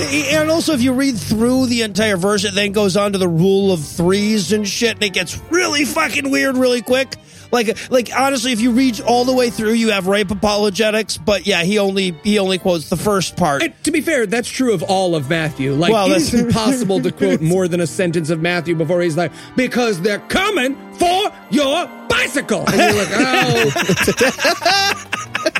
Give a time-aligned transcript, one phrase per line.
[0.00, 3.28] And also, if you read through the entire verse, it then goes on to the
[3.28, 7.14] rule of threes and shit, and it gets really fucking weird really quick.
[7.52, 11.16] Like, like honestly, if you read all the way through, you have rape apologetics.
[11.16, 13.62] But yeah, he only he only quotes the first part.
[13.62, 15.72] And to be fair, that's true of all of Matthew.
[15.74, 19.30] Like, Well, it's impossible to quote more than a sentence of Matthew before he's like,
[19.54, 25.04] "Because they're coming for your bicycle," and you're like, "Oh."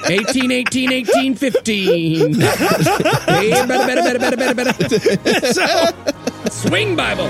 [0.07, 2.35] 18, 18, 18, 15.
[2.35, 6.51] Hey, better, better, better, better, better, better.
[6.51, 7.29] Swing Bible.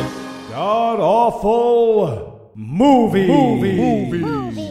[0.50, 3.72] God awful movie movie.
[4.18, 4.63] movie.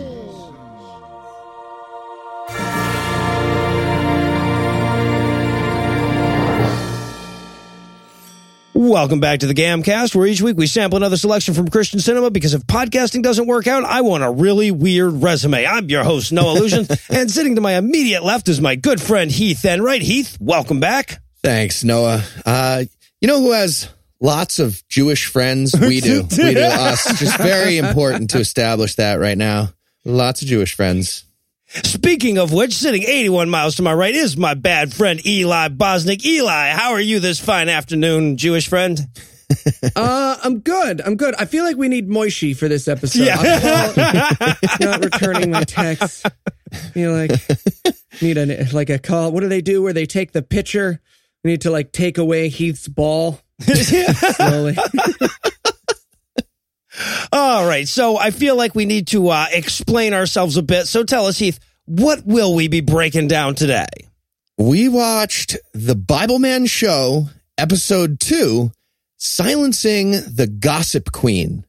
[8.84, 12.30] Welcome back to the Gamcast, where each week we sample another selection from Christian cinema
[12.30, 15.66] because if podcasting doesn't work out, I want a really weird resume.
[15.66, 19.32] I'm your host, Noah Lugeons, and sitting to my immediate left is my good friend
[19.32, 20.02] Heath Enwright.
[20.02, 21.22] Heath, welcome back.
[21.42, 22.26] Thanks, Noah.
[22.46, 22.84] Uh,
[23.22, 23.88] you know who has
[24.20, 25.74] lots of Jewish friends?
[25.80, 26.24] We do.
[26.38, 26.60] we do.
[26.60, 27.06] Us.
[27.18, 29.70] Just very important to establish that right now.
[30.04, 31.24] Lots of Jewish friends.
[31.84, 36.24] Speaking of which, sitting 81 miles to my right is my bad friend Eli Bosnick.
[36.24, 39.00] Eli, how are you this fine afternoon, Jewish friend?
[39.96, 41.00] Uh, I'm good.
[41.02, 41.36] I'm good.
[41.38, 43.26] I feel like we need Moishi for this episode.
[43.26, 43.36] Yeah.
[43.38, 46.26] Call- not returning my text.
[46.96, 47.32] You know, like
[48.20, 49.32] need a like a call.
[49.32, 51.00] What do they do where they take the pitcher?
[51.44, 54.76] We need to like take away Heath's ball slowly.
[57.32, 60.88] All right, so I feel like we need to uh, explain ourselves a bit.
[60.88, 63.88] So tell us, Heath, what will we be breaking down today?
[64.58, 67.28] We watched the Bible Man show,
[67.58, 68.72] episode two,
[69.18, 71.66] Silencing the Gossip Queen.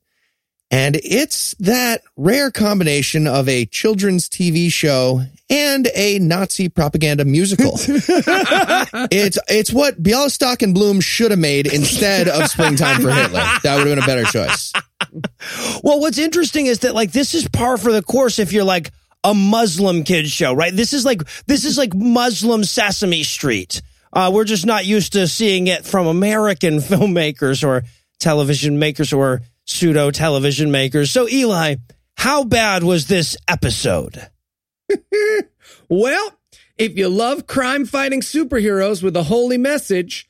[0.71, 7.73] And it's that rare combination of a children's TV show and a Nazi propaganda musical.
[7.77, 13.45] it's it's what Bialystok and Bloom should have made instead of Springtime for Hitler.
[13.63, 14.73] That would have been a better choice.
[15.83, 18.91] Well, what's interesting is that like this is par for the course if you're like
[19.23, 20.75] a Muslim kids show, right?
[20.75, 23.81] This is like this is like Muslim Sesame Street.
[24.13, 27.85] Uh, we're just not used to seeing it from American filmmakers or
[28.19, 31.11] television makers or pseudo television makers.
[31.11, 31.77] So, Eli,
[32.17, 34.29] how bad was this episode?
[35.89, 36.33] Well,
[36.77, 40.27] if you love crime fighting superheroes with a holy message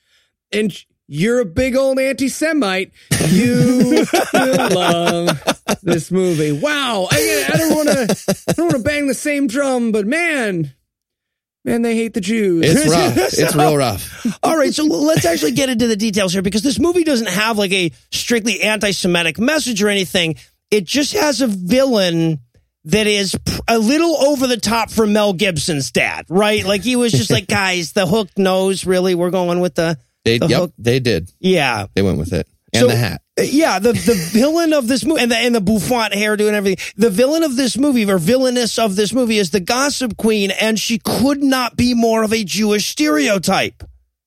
[0.53, 2.93] and you're a big old anti Semite,
[3.29, 5.43] you will love
[5.83, 6.53] this movie.
[6.53, 7.09] Wow.
[7.11, 10.73] I, I don't want to I don't want to bang the same drum, but man,
[11.65, 12.63] man, they hate the Jews.
[12.67, 13.17] It's rough.
[13.17, 14.39] It's real rough.
[14.43, 17.59] All right, so let's actually get into the details here because this movie doesn't have
[17.59, 20.37] like a strictly anti-Semitic message or anything.
[20.71, 22.41] It just has a villain
[22.87, 26.65] that is pr- a little over the top for Mel Gibson's dad, right?
[26.65, 30.39] Like he was just like, guys, the hook nose, really, we're going with the, They,
[30.39, 30.73] the yep, hook.
[30.79, 31.33] they did.
[31.41, 31.87] Yeah.
[31.95, 32.47] They went with it.
[32.75, 33.21] And So- the hat.
[33.37, 36.85] Yeah, the, the villain of this movie and the, and the bouffant hairdo and everything.
[36.97, 40.79] The villain of this movie or villainess of this movie is the gossip queen and
[40.79, 43.83] she could not be more of a Jewish stereotype.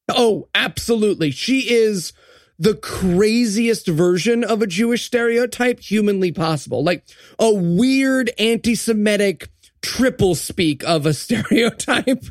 [0.09, 1.31] Oh, absolutely.
[1.31, 2.11] She is
[2.59, 6.83] the craziest version of a Jewish stereotype humanly possible.
[6.83, 7.05] Like
[7.39, 9.47] a weird anti Semitic
[9.81, 12.25] triple speak of a stereotype.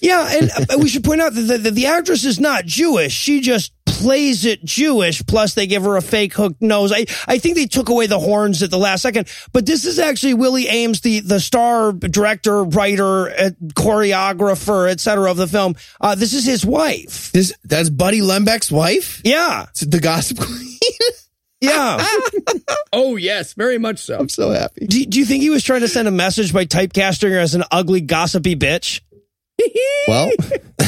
[0.00, 3.12] Yeah, and uh, we should point out that the, the, the actress is not Jewish.
[3.12, 5.24] She just plays it Jewish.
[5.26, 6.92] Plus, they give her a fake hooked nose.
[6.92, 9.28] I, I think they took away the horns at the last second.
[9.52, 15.30] But this is actually Willie Aames, the, the star director, writer, uh, choreographer, etc.
[15.30, 15.76] of the film.
[16.00, 17.30] Uh, this is his wife.
[17.32, 19.20] This that's Buddy Lembeck's wife.
[19.24, 20.78] Yeah, It's the Gossip Queen.
[21.60, 22.04] yeah.
[22.94, 24.18] Oh, yes, very much so.
[24.18, 24.86] I'm so happy.
[24.86, 27.54] do, do you think he was trying to send a message by typecasting her as
[27.54, 29.00] an ugly, gossipy bitch?
[30.06, 30.30] Well,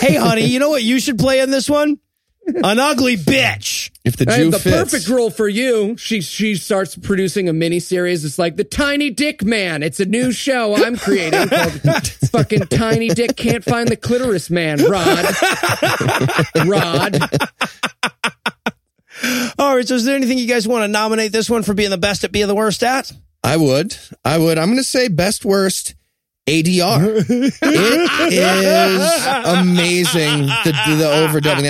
[0.00, 1.98] Hey, honey, you know what you should play in this one?
[2.64, 3.90] An ugly bitch.
[4.04, 5.96] if the I Jew have the fits, perfect role for you.
[5.96, 8.24] She she starts producing a mini series.
[8.24, 9.82] It's like the Tiny Dick Man.
[9.82, 11.72] It's a new show I'm creating called
[12.32, 15.24] "Fucking Tiny Dick Can't Find the Clitoris Man." Rod,
[16.66, 17.18] Rod.
[19.58, 21.90] All right, so is there anything you guys want to nominate this one for being
[21.90, 23.12] the best at being the worst at?
[23.44, 23.96] I would.
[24.24, 24.58] I would.
[24.58, 25.94] I'm going to say best worst
[26.48, 27.24] ADR.
[27.62, 29.26] it is
[29.60, 31.66] amazing the, the overdubbing.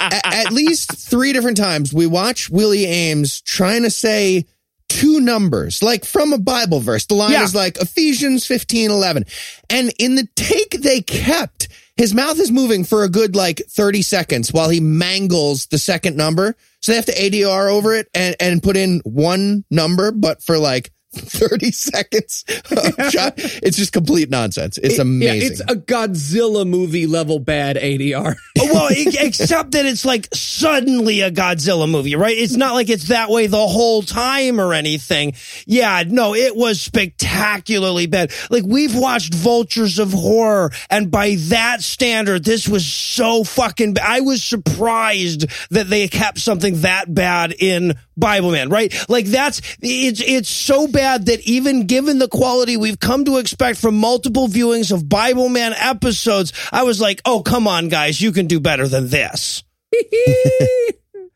[0.00, 4.46] At, at least three different times we watch Willie Aames trying to say
[4.88, 7.06] two numbers, like from a Bible verse.
[7.06, 7.42] The line Yeah.
[7.44, 9.24] is like Ephesians 15, 11.
[9.70, 14.02] And in the take they kept, his mouth is moving for a good like 30
[14.02, 16.54] seconds while he mangles the second number.
[16.80, 20.58] So they have to ADR over it and, and put in one number, but for
[20.58, 22.44] like 30 seconds.
[22.70, 23.34] of shot.
[23.36, 24.78] It's just complete nonsense.
[24.78, 25.50] It's Yeah, amazing.
[25.52, 28.34] it's a Godzilla movie level bad ADR.
[28.58, 32.36] Oh, well, e- except that it's like suddenly a Godzilla movie, right?
[32.36, 35.34] It's not like it's that way the whole time or anything.
[35.66, 38.32] Yeah, no, it was spectacularly bad.
[38.50, 43.94] Like we've watched Vultures of Horror, and by that standard, this was so fucking.
[43.94, 48.92] Ba- I was surprised that they kept something that bad in Bible Man, right?
[49.08, 53.78] Like that's it's it's so bad that even given the quality we've come to expect
[53.78, 58.32] from multiple viewings of Bible Man episodes, I was like, oh come on, guys, you
[58.32, 59.62] can do better than this.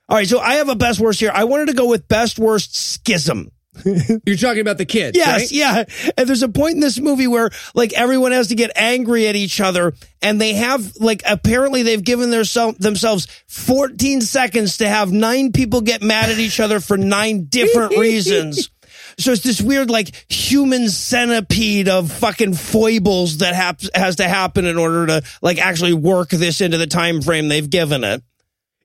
[0.08, 1.32] All right, so I have a best worst here.
[1.34, 3.50] I wanted to go with best worst schism.
[4.26, 5.52] You're talking about the kids, Yes, right?
[5.52, 5.84] yeah.
[6.16, 9.36] And there's a point in this movie where like everyone has to get angry at
[9.36, 9.92] each other
[10.22, 15.52] and they have like apparently they've given their self, themselves 14 seconds to have nine
[15.52, 18.70] people get mad at each other for nine different reasons.
[19.18, 24.66] So it's this weird like human centipede of fucking foibles that hap- has to happen
[24.66, 28.22] in order to like actually work this into the time frame they've given it.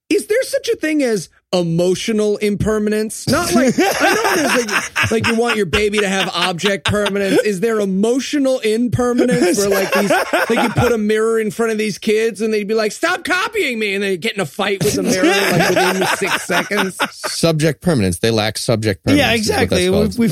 [0.10, 3.28] Is there such a thing as emotional impermanence?
[3.28, 7.42] Not like I know there's like like you want your baby to have object permanence.
[7.44, 11.78] Is there emotional impermanence where like these like you put a mirror in front of
[11.78, 14.84] these kids and they'd be like, "Stop copying me," and they get in a fight
[14.84, 16.98] with the mirror like within six seconds.
[17.32, 18.20] subject permanence.
[18.20, 19.28] They lack subject permanence.
[19.28, 20.20] Yeah, is what that's exactly.
[20.20, 20.32] We've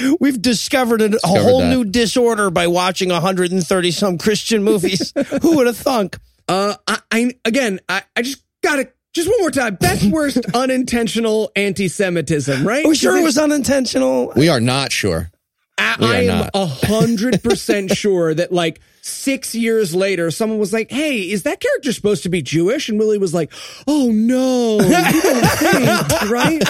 [0.00, 0.14] Yeah.
[0.20, 1.70] we've discovered a, a Discovered whole that.
[1.70, 5.12] new disorder by watching 130 some Christian movies.
[5.42, 6.18] Who would have thunk?
[6.48, 9.76] Uh, I, I again, I, I just gotta just one more time.
[9.76, 12.84] Best worst unintentional anti-Semitism, right?
[12.84, 14.32] Are we sure it was unintentional?
[14.36, 15.30] We are not sure.
[15.76, 20.90] I, I am a hundred percent sure that like six years later, someone was like,
[20.90, 23.52] "Hey, is that character supposed to be Jewish?" And Willie was like,
[23.86, 26.62] "Oh no, you don't think, right?"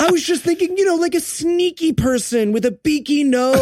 [0.00, 3.58] I was just thinking, you know, like a sneaky person with a beaky nose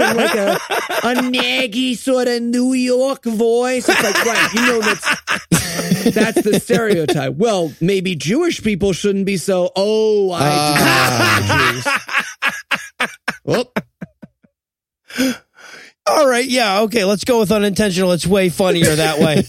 [0.00, 3.88] and like a a naggy sort of New York voice.
[3.88, 7.34] It's like, right, you know that's that's the stereotype.
[7.34, 9.70] Well, maybe Jewish people shouldn't be so.
[9.76, 11.68] Oh, I.
[13.00, 13.08] Ah.
[13.44, 13.72] well,
[16.08, 18.12] All right, yeah, okay, let's go with unintentional.
[18.12, 19.44] It's way funnier that way.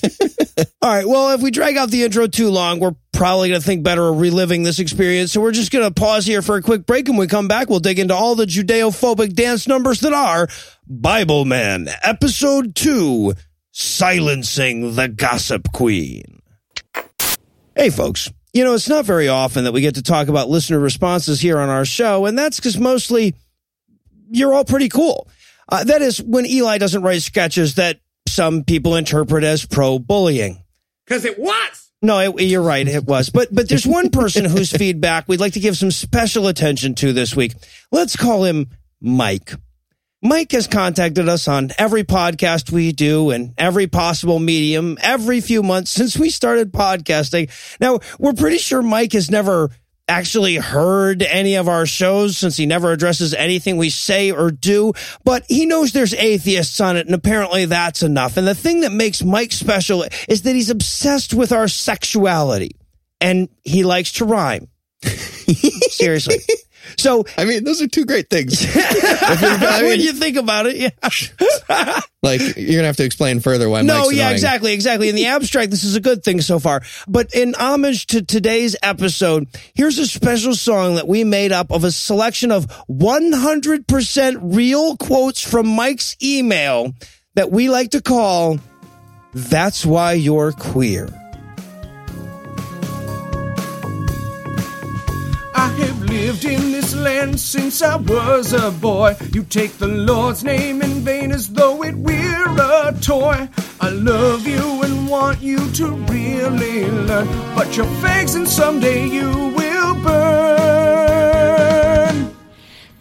[0.81, 3.65] All right, well, if we drag out the intro too long, we're probably going to
[3.65, 5.31] think better of reliving this experience.
[5.31, 7.07] So we're just going to pause here for a quick break.
[7.07, 10.49] And when we come back, we'll dig into all the Judeo-phobic dance numbers that are
[10.85, 13.33] Bible Man, Episode 2,
[13.71, 16.41] Silencing the Gossip Queen.
[17.73, 18.29] Hey, folks.
[18.51, 21.59] You know, it's not very often that we get to talk about listener responses here
[21.59, 23.35] on our show, and that's because mostly
[24.29, 25.29] you're all pretty cool.
[25.71, 30.63] Uh, that is when Eli doesn't write sketches that some people interpret as pro bullying.
[31.05, 31.91] Because it was.
[32.01, 32.87] No, it, you're right.
[32.87, 33.29] It was.
[33.29, 37.13] But, but there's one person whose feedback we'd like to give some special attention to
[37.13, 37.53] this week.
[37.91, 38.69] Let's call him
[39.01, 39.53] Mike.
[40.21, 45.63] Mike has contacted us on every podcast we do and every possible medium every few
[45.63, 47.49] months since we started podcasting.
[47.79, 49.69] Now, we're pretty sure Mike has never
[50.09, 54.93] actually heard any of our shows since he never addresses anything we say or do,
[55.23, 58.35] but he knows there's atheists on it and apparently that's enough.
[58.37, 62.71] And the thing that makes Mike special is that he's obsessed with our sexuality
[63.21, 64.67] and he likes to rhyme.
[65.03, 66.39] Seriously.
[66.97, 68.61] So I mean, those are two great things.
[69.31, 70.89] If you're- when you think about it, yeah.
[72.23, 73.81] like you're gonna have to explain further why.
[73.81, 74.33] No, Mike's yeah, annoying.
[74.33, 75.09] exactly, exactly.
[75.09, 76.81] In the abstract, this is a good thing so far.
[77.07, 81.83] But in homage to today's episode, here's a special song that we made up of
[81.83, 86.93] a selection of 100% real quotes from Mike's email
[87.35, 88.57] that we like to call
[89.33, 91.07] That's Why You're Queer.
[96.09, 99.15] Lived in this land since I was a boy.
[99.31, 103.47] You take the Lord's name in vain as though it were a toy.
[103.79, 109.29] I love you and want you to really learn, but you're fags and someday you
[109.55, 110.09] will burn.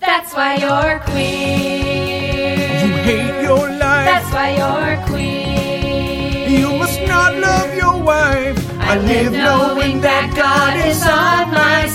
[0.01, 2.55] That's why you're queer.
[2.83, 4.07] You hate your life.
[4.11, 6.49] That's why you're queer.
[6.61, 8.59] You must not love your wife.
[8.81, 11.48] I live knowing that God is on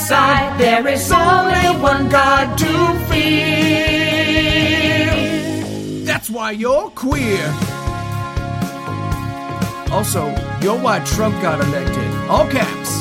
[0.07, 0.59] side.
[0.59, 2.73] There is only one God to
[3.07, 3.93] fear.
[6.05, 7.45] That's why you're queer.
[9.91, 10.23] Also,
[10.61, 12.09] you're why Trump got elected.
[12.29, 12.91] All caps.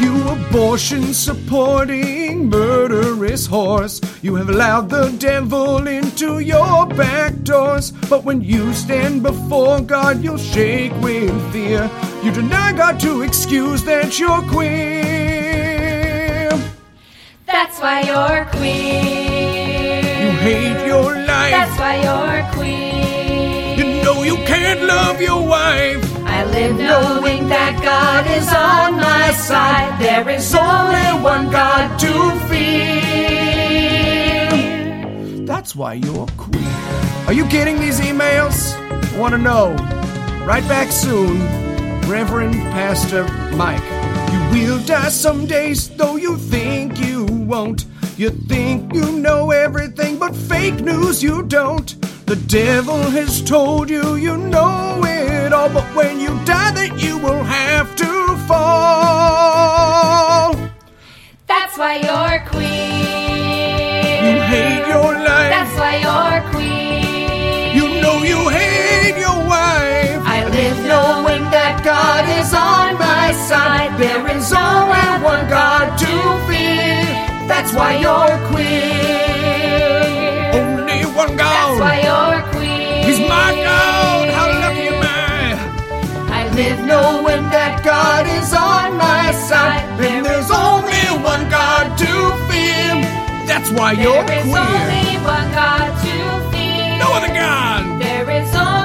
[0.00, 4.00] You abortion supporting murderous horse.
[4.22, 7.92] You have allowed the devil into your back doors.
[8.10, 11.90] But when you stand before God, you'll shake with fear.
[12.22, 15.03] You deny God to excuse that you're queer.
[17.54, 20.02] That's why you're queer.
[20.22, 21.52] You hate your life.
[21.54, 23.76] That's why you're queer.
[23.78, 26.02] You know you can't love your wife.
[26.26, 30.00] I live knowing that God is on my side.
[30.02, 32.12] There is only one God to
[32.48, 32.98] fear.
[35.46, 36.74] That's why you're queer.
[37.28, 38.74] Are you getting these emails?
[39.14, 39.76] I want to know.
[40.44, 41.38] Right back soon,
[42.10, 44.23] Reverend Pastor Mike.
[44.54, 47.86] Will die some days, though you think you won't.
[48.16, 51.88] You think you know everything, but fake news you don't.
[52.26, 57.18] The devil has told you you know it all, but when you die, that you
[57.18, 60.54] will have to fall.
[61.48, 64.22] That's why you're queer.
[64.24, 65.50] You hate your life.
[65.54, 67.74] That's why you're queer.
[67.74, 70.22] You know you hate your wife.
[70.36, 73.03] I live knowing that God is on
[74.44, 76.12] There is only one God to
[76.46, 77.00] fear.
[77.48, 79.72] That's why you're queer.
[80.52, 81.48] Only one God.
[81.48, 83.04] That's why you're queer.
[83.06, 84.28] He's my God.
[84.36, 85.56] How lucky am I?
[86.28, 89.88] I live knowing that God is on my side.
[90.04, 92.12] And there's only one God to
[92.44, 93.00] fear.
[93.48, 94.28] That's why you're queen.
[94.28, 96.14] There is only one God to
[96.52, 96.98] fear.
[97.00, 97.98] No other God.
[97.98, 98.83] There is only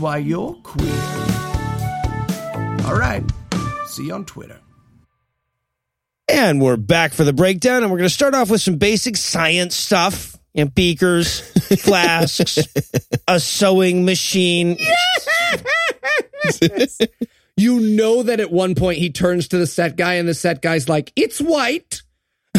[0.00, 0.90] why you're queer.
[2.86, 3.22] All right.
[3.86, 4.58] See you on Twitter.
[6.28, 9.16] And we're back for the breakdown, and we're going to start off with some basic
[9.16, 10.36] science stuff.
[10.54, 11.40] You know, beakers,
[11.78, 12.58] flasks,
[13.28, 14.76] a sewing machine.
[17.60, 20.62] You know that at one point he turns to the set guy and the set
[20.62, 22.00] guy's like, "It's white."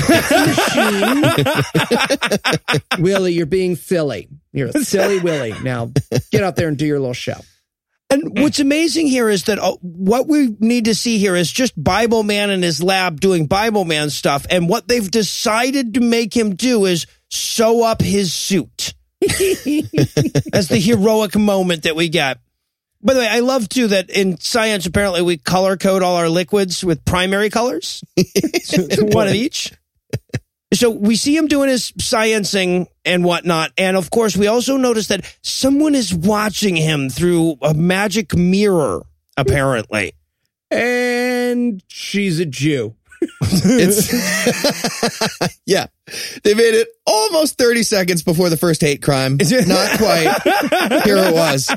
[0.10, 1.24] Machine.
[3.00, 4.30] Willie, you're being silly.
[4.54, 5.56] You're a silly Willie.
[5.64, 5.92] Now
[6.32, 7.40] get out there and do your little show.
[8.10, 11.82] And what's amazing here is that uh, what we need to see here is just
[11.82, 14.46] Bible Man in his lab doing Bible Man stuff.
[14.50, 18.94] And what they've decided to make him do is sew up his suit.
[19.22, 22.40] That's the heroic moment that we get.
[23.02, 26.30] By the way, I love too that in science, apparently we color code all our
[26.30, 28.04] liquids with primary colors,
[28.64, 29.72] So, one of each.
[30.74, 33.72] So we see him doing his sciencing and whatnot.
[33.78, 39.04] And of course, we also notice that someone is watching him through a magic mirror,
[39.36, 40.14] apparently.
[40.70, 42.96] And she's a Jew.
[43.42, 44.12] It's
[45.66, 45.88] yeah.
[46.44, 49.38] They made it almost 30 seconds before the first hate crime.
[49.38, 50.42] Not quite.
[51.04, 51.70] Here it was.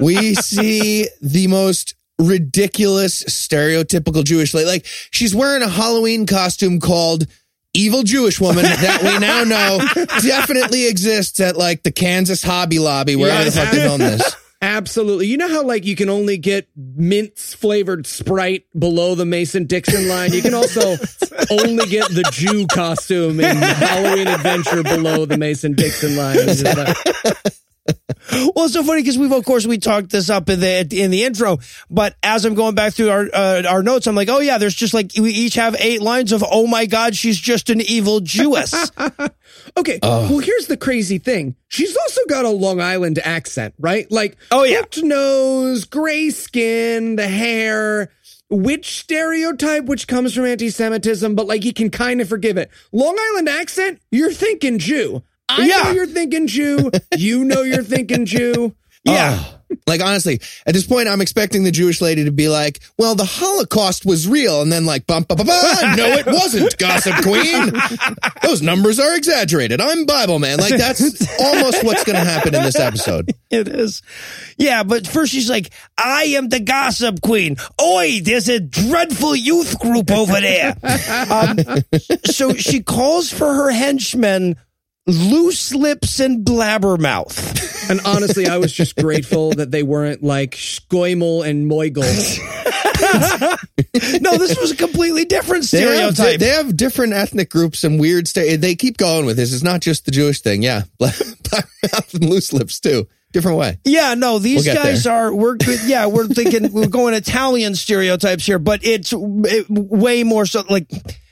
[0.00, 4.68] We see the most ridiculous stereotypical Jewish lady.
[4.68, 7.26] Like she's wearing a Halloween costume called
[7.72, 9.78] Evil Jewish Woman that we now know
[10.22, 14.36] definitely exists at like the Kansas Hobby Lobby, wherever the fuck they filmed this.
[14.62, 15.26] Absolutely.
[15.26, 20.06] You know how like you can only get mints flavored Sprite below the Mason Dixon
[20.06, 20.34] line?
[20.34, 20.80] You can also
[21.50, 26.36] only get the Jew costume in Halloween Adventure below the Mason Dixon line.
[28.30, 30.48] It's just like- Well, it's so funny because we've, of course, we talked this up
[30.48, 31.58] in the in the intro.
[31.90, 34.74] But as I'm going back through our uh, our notes, I'm like, oh yeah, there's
[34.74, 38.20] just like we each have eight lines of, oh my god, she's just an evil
[38.20, 38.90] Jewess.
[39.76, 39.98] Okay.
[40.02, 41.54] Well, here's the crazy thing.
[41.68, 44.10] She's also got a Long Island accent, right?
[44.10, 44.78] Like, Oh, yeah.
[44.78, 48.10] hooked nose, gray skin, the hair.
[48.48, 52.68] Which stereotype, which comes from anti-Semitism, but like you can kind of forgive it.
[52.90, 55.22] Long Island accent, you're thinking Jew.
[55.58, 55.82] I Yeah.
[55.84, 56.90] know you're thinking Jew.
[57.16, 58.74] You know you're thinking Jew.
[59.04, 59.38] yeah.
[59.40, 59.56] Oh.
[59.86, 63.24] Like honestly, at this point, I'm expecting the Jewish lady to be like, "Well, the
[63.24, 65.96] Holocaust was real," and then like, "Bum, bum, bum, bum.
[65.96, 67.72] no, it wasn't." Gossip Queen,
[68.42, 69.80] those numbers are exaggerated.
[69.80, 70.58] I'm Bible man.
[70.58, 71.00] Like that's
[71.40, 73.32] almost what's going to happen in this episode.
[73.48, 74.02] It is.
[74.58, 77.56] Yeah, but first she's like, I am the gossip queen.
[77.80, 80.74] Oi, there's a dreadful youth group over there.
[81.30, 81.58] um,
[82.24, 84.56] so she calls for her henchmen
[85.10, 87.90] loose lips and blabbermouth.
[87.90, 92.04] And honestly, I was just grateful that they weren't like Schgoimel and Moigel.
[94.20, 96.38] No, this was a completely different They have, stereotype.
[96.40, 98.28] they have different ethnic groups and weird.
[98.28, 99.52] Sta- they keep going with this.
[99.52, 100.62] It's not just the Jewish thing.
[100.62, 101.14] Yeah, black
[101.92, 103.08] mouth and loose lips too.
[103.32, 103.78] Different way.
[103.84, 105.12] Yeah, no, these We'll guys there.
[105.14, 105.56] are we're.
[105.84, 110.88] Yeah, we're thinking we're going Italian stereotypes here, but it's it, way more so like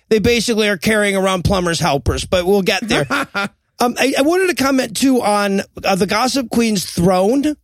[0.08, 2.24] they basically are carrying around plumbers helpers.
[2.24, 3.06] But we'll get there.
[3.80, 7.56] um, I, I wanted to comment too on uh, the Gossip Queen's throne,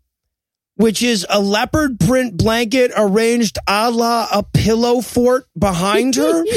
[0.76, 6.44] which is a leopard print blanket arranged a la a pillow fort behind her.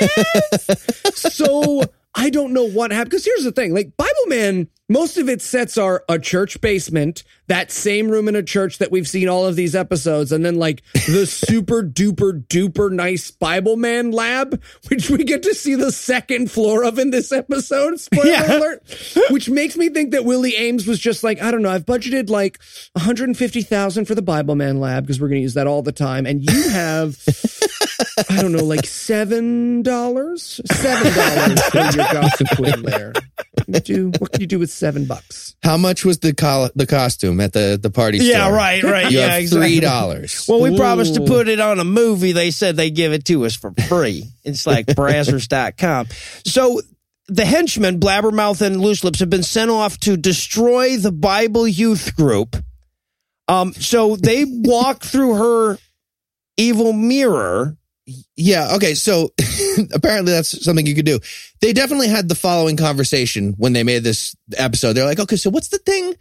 [0.00, 1.14] Yes.
[1.14, 1.82] so
[2.14, 3.10] I don't know what happened.
[3.10, 6.60] Because here's the thing: like Bible Bible Man, most of its sets are a church
[6.60, 10.44] basement, that same room in a church that we've seen all of these episodes, and
[10.44, 15.74] then like the super duper duper nice Bible Man lab, which we get to see
[15.74, 17.98] the second floor of in this episode.
[17.98, 18.58] Spoiler Yeah.
[18.58, 18.82] alert.
[19.30, 22.28] Which makes me think that Willie Aames was just like, I don't know, I've budgeted
[22.28, 22.58] like
[22.92, 26.26] 150,000 for the Bible Man lab because we're going to use that all the time.
[26.26, 27.16] And you have,
[28.30, 33.12] I don't know, like seven dollars, seven dollars for your gossip queen there.
[33.66, 34.12] What can you do?
[34.18, 35.54] What can you do with seven bucks?
[35.62, 38.56] How much was the col- the costume at the the party Yeah, store?
[38.56, 39.10] right, right.
[39.10, 39.68] You yeah, have exactly.
[39.70, 40.46] three dollars.
[40.48, 42.32] Well, we promised to put it on a movie.
[42.32, 44.24] They said they give it to us for free.
[44.44, 46.08] It's like brazzers.com.
[46.44, 46.80] So
[47.28, 52.14] the henchmen, Blabbermouth and Loose Lips, have been sent off to destroy the Bible youth
[52.16, 52.56] group.
[53.48, 55.78] Um, so they walk through her
[56.56, 57.76] evil mirror.
[58.36, 58.74] Yeah.
[58.76, 58.94] Okay.
[58.94, 59.32] So
[59.94, 61.20] apparently that's something you could do.
[61.60, 64.92] They definitely had the following conversation when they made this episode.
[64.92, 66.14] They're like, okay, so what's the thing?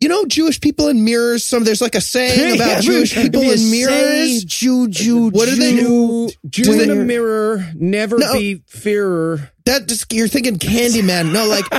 [0.00, 1.44] You know, Jewish people in mirrors.
[1.44, 4.44] Some there's like a saying about Yeah, Jewish people in say mirrors.
[4.44, 6.30] Jew, Jew, What do they do?
[6.48, 8.32] Jew, in Where- mirror, never No.
[8.32, 9.50] be fearer.
[9.66, 11.32] That just you're thinking Candyman.
[11.32, 11.64] No, like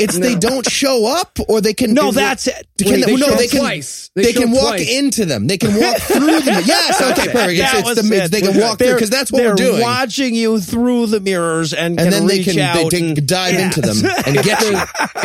[0.00, 1.94] it's they don't show up or they can.
[1.94, 2.66] No, that's it.
[2.78, 3.60] Can Wait, they, they no, they can.
[3.60, 4.10] twice.
[4.16, 4.90] They, They can walk twice.
[4.98, 5.46] into them.
[5.46, 6.62] They can walk through them.
[6.66, 7.00] Yes.
[7.00, 7.30] Okay.
[7.30, 7.58] Perfect.
[7.58, 8.30] That It's, was it's the it.
[8.32, 9.80] they can walk through They're- because that's what they're we're doing.
[9.80, 13.26] watching you through the mirrors and, and can then they can they, they and- can
[13.26, 13.66] dive Yeah.
[13.66, 13.96] into them
[14.26, 14.78] and get you.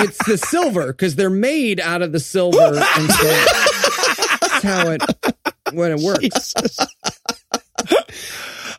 [0.06, 5.02] it's the silver because they're made out of the silver, and so that's how it
[5.74, 6.54] when it works.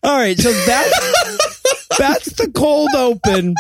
[0.03, 1.56] All right, so that's
[1.99, 3.55] that's the cold open.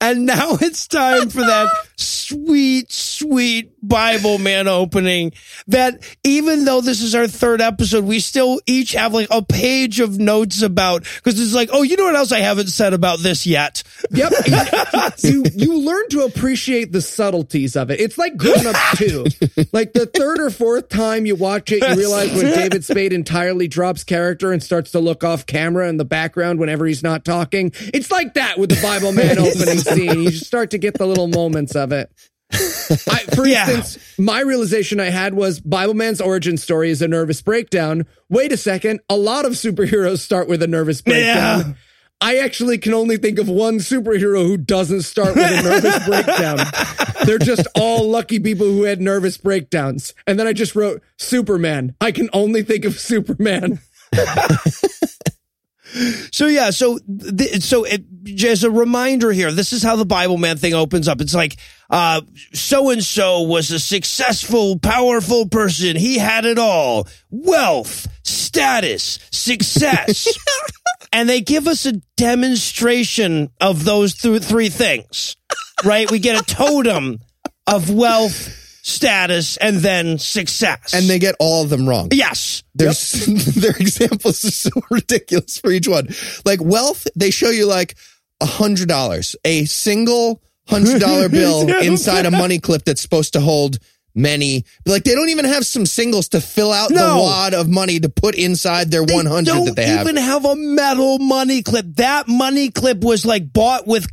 [0.00, 5.32] And now it's time for that sweet, sweet Bible man opening.
[5.68, 10.00] That even though this is our third episode, we still each have like a page
[10.00, 13.20] of notes about because it's like, oh, you know what else I haven't said about
[13.20, 13.82] this yet?
[14.10, 14.32] Yep,
[15.22, 18.00] you you learn to appreciate the subtleties of it.
[18.00, 19.24] It's like Grown Ups 2.
[19.72, 23.68] Like the third or fourth time you watch it, you realize when David Spade entirely
[23.68, 27.72] drops character and starts to look off camera in the background whenever he's not talking.
[27.92, 30.22] It's like that with the Bible Man opening scene.
[30.22, 32.10] You just start to get the little moments of it.
[32.52, 32.56] I,
[33.34, 33.68] for Yeah.
[33.70, 38.06] instance, my realization I had was Bible Man's origin story is a nervous breakdown.
[38.28, 41.60] Wait a second, a lot of superheroes start with a nervous breakdown.
[41.68, 41.72] Yeah.
[42.20, 46.58] I actually can only think of one superhero who doesn't start with a nervous breakdown.
[47.26, 50.14] They're just all lucky people who had nervous breakdowns.
[50.26, 51.94] And then I just wrote Superman.
[52.00, 53.80] I can only think of Superman.
[56.32, 58.02] So yeah, so th- so it,
[58.44, 61.20] as a reminder here, this is how the Bible man thing opens up.
[61.20, 61.56] It's like
[61.90, 65.96] uh so and so was a successful, powerful person.
[65.96, 70.36] He had it all: wealth, status, success.
[71.12, 75.36] and they give us a demonstration of those th- three things.
[75.84, 76.10] Right?
[76.10, 77.20] We get a totem
[77.66, 78.48] of wealth,
[78.88, 80.92] status, and then success.
[80.94, 82.08] and they get all of them wrong.
[82.12, 82.62] yes.
[82.74, 83.12] There's
[83.54, 86.08] their examples are so ridiculous for each one.
[86.44, 87.94] Like wealth, they show you like
[88.40, 93.40] a hundred dollars, a single hundred dollar bill inside a money clip that's supposed to
[93.40, 93.78] hold
[94.14, 94.64] many.
[94.84, 97.22] Like they don't even have some singles to fill out the No.
[97.22, 100.04] wad of money to put inside their one hundred that they have.
[100.04, 101.86] They don't even have a metal money clip.
[101.96, 104.06] That money clip was like bought with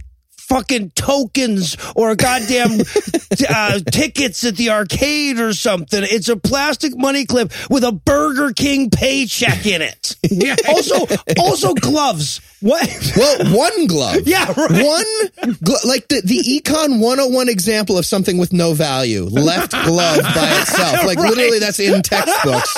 [0.52, 2.82] fucking tokens or goddamn
[3.50, 6.04] uh, tickets at the arcade or something.
[6.04, 10.16] It's a plastic money clip with a Burger King paycheck in it.
[10.34, 10.56] Yeah.
[10.70, 10.96] Also,
[11.38, 12.40] also gloves.
[12.62, 12.88] What?
[13.18, 14.22] Well, one glove.
[14.26, 14.86] Yeah, right.
[14.86, 20.22] One, glo- like the, the Econ 101 example of something with no value, left glove
[20.22, 21.06] by itself.
[21.06, 22.74] Like literally that's in textbooks.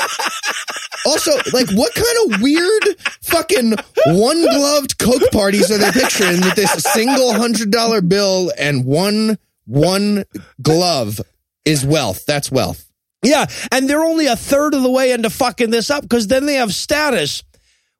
[1.05, 2.83] Also, like what kind of weird
[3.21, 3.73] fucking
[4.07, 9.37] one gloved Coke parties are they picturing with this single hundred dollar bill and one,
[9.65, 10.25] one
[10.61, 11.21] glove
[11.65, 12.25] is wealth.
[12.25, 12.89] That's wealth.
[13.23, 16.45] Yeah, and they're only a third of the way into fucking this up because then
[16.45, 17.43] they have status,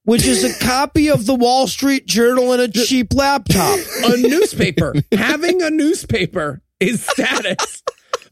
[0.04, 3.80] which is a copy of the Wall Street Journal and a cheap laptop.
[4.04, 4.94] A newspaper.
[5.14, 7.84] Having a newspaper is status.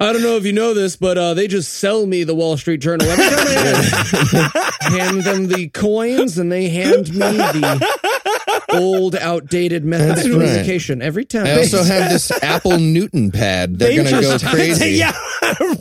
[0.02, 2.58] I don't know if you know this, but uh, they just sell me the Wall
[2.58, 7.88] Street Journal every time I hand them the coins, and they hand me the
[8.74, 10.40] old, outdated methods of right.
[10.40, 11.46] communication every time.
[11.46, 13.78] I also have this Apple Newton pad.
[13.78, 14.90] They're going to go crazy.
[14.92, 15.14] yeah,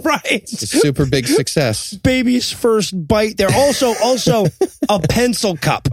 [0.05, 0.21] right.
[0.31, 1.95] It's a super big success.
[1.95, 3.51] Baby's first bite there.
[3.53, 4.47] Also, also
[4.89, 5.89] a pencil cup.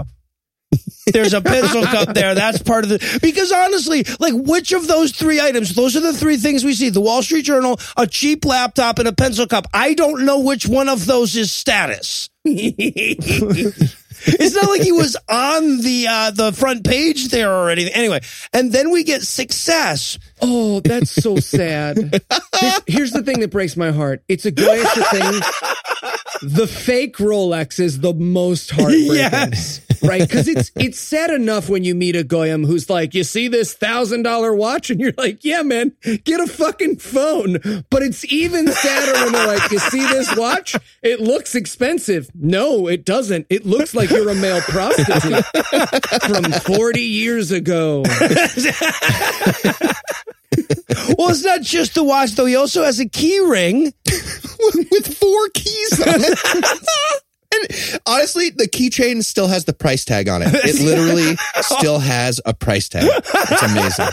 [1.13, 2.36] There's a pencil cup there.
[2.36, 5.73] That's part of the because honestly, like which of those three items?
[5.73, 9.07] Those are the three things we see: the Wall Street Journal, a cheap laptop, and
[9.07, 9.67] a pencil cup.
[9.73, 12.29] I don't know which one of those is status.
[14.25, 17.93] It's not like he was on the uh, the front page there or anything.
[17.93, 18.21] Anyway,
[18.53, 20.17] and then we get success.
[20.41, 21.97] Oh, that's so sad.
[22.60, 24.23] Here's, here's the thing that breaks my heart.
[24.27, 25.41] It's a Goyesha thing.
[26.41, 29.15] The fake Rolex is the most heartbreaking.
[29.15, 29.82] Yes.
[30.04, 30.21] Right?
[30.21, 33.73] Because it's it's sad enough when you meet a Goyim who's like, you see this
[33.73, 34.89] thousand dollar watch?
[34.89, 37.58] And you're like, yeah, man, get a fucking phone.
[37.89, 40.76] But it's even sadder when they're like, you see this watch?
[41.02, 42.30] It looks expensive.
[42.36, 43.47] No, it doesn't.
[43.50, 45.45] It looks like you're a male prostitute
[46.28, 48.04] from 40 years ago.
[51.17, 52.45] Well, it's not just the watch though.
[52.45, 53.93] He also has a key ring.
[54.91, 57.21] with four keys on it.
[57.91, 60.49] and honestly, the keychain still has the price tag on it.
[60.53, 63.03] It literally still has a price tag.
[63.05, 64.07] It's amazing.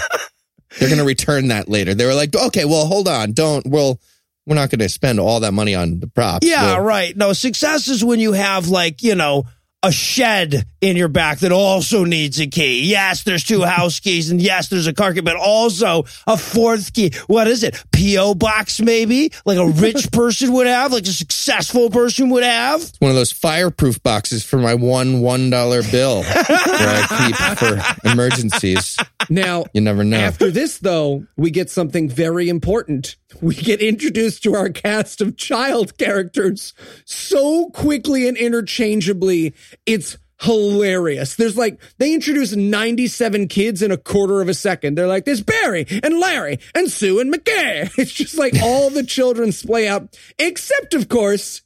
[0.78, 1.94] They're going to return that later.
[1.94, 3.32] They were like, okay, well, hold on.
[3.32, 4.00] Don't, well,
[4.46, 6.46] we're not going to spend all that money on the props.
[6.46, 7.16] Yeah, We'll- right.
[7.16, 9.44] No, success is when you have like, you know,
[9.84, 12.84] a shed in your back that also needs a key.
[12.84, 16.92] Yes, there's two house keys and yes, there's a car key, but also a fourth
[16.92, 17.12] key.
[17.26, 17.82] What is it?
[17.92, 18.34] P.O.
[18.34, 19.30] box maybe?
[19.44, 22.90] Like a rich person would have, like a successful person would have?
[22.98, 28.08] one of those fireproof boxes for my one one dollar bill where I keep for
[28.08, 28.96] emergencies.
[29.28, 30.18] Now, You never know.
[30.18, 33.16] After this, though, we get something very important.
[33.40, 36.72] We get introduced to our cast of child characters
[37.04, 39.54] so quickly and interchangeably.
[39.86, 41.36] It's hilarious.
[41.36, 44.96] There's like, they introduce 97 kids in a quarter of a second.
[44.96, 47.90] They're like, there's Barry and Larry and Sue and McKay.
[47.98, 51.62] It's just like all the children splay out, except, of course,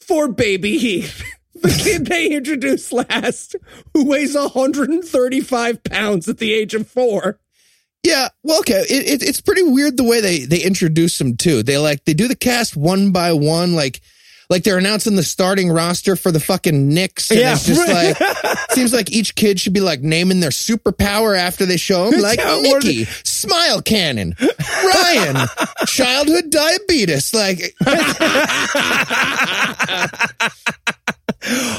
[0.00, 1.22] for baby Heath.
[1.60, 3.56] The kid they introduced last,
[3.92, 7.40] who weighs 135 pounds at the age of four.
[8.04, 8.84] Yeah, well, okay.
[8.88, 11.62] It, it, it's pretty weird the way they they introduce them too.
[11.62, 14.00] They like they do the cast one by one, like
[14.50, 17.30] like they're announcing the starting roster for the fucking Knicks.
[17.30, 18.16] And Yeah, it's just like
[18.70, 22.20] seems like each kid should be like naming their superpower after they show them.
[22.28, 24.34] Like Mickey, smile cannon,
[24.84, 25.48] Ryan,
[25.86, 27.34] childhood diabetes.
[27.34, 27.74] Like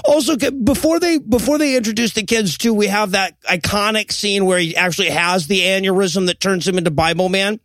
[0.05, 4.59] Also, before they before they introduce the kids too, we have that iconic scene where
[4.59, 7.59] he actually has the aneurysm that turns him into Bible Man.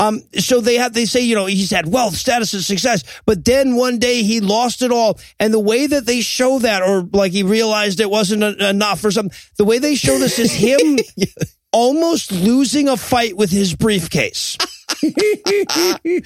[0.00, 3.44] Um, so they have they say you know he's had wealth, status, and success, but
[3.44, 7.02] then one day he lost it all, and the way that they show that, or
[7.12, 10.52] like he realized it wasn't a- enough or something, the way they show this is
[10.52, 10.98] him
[11.72, 14.56] almost losing a fight with his briefcase.
[15.00, 16.22] he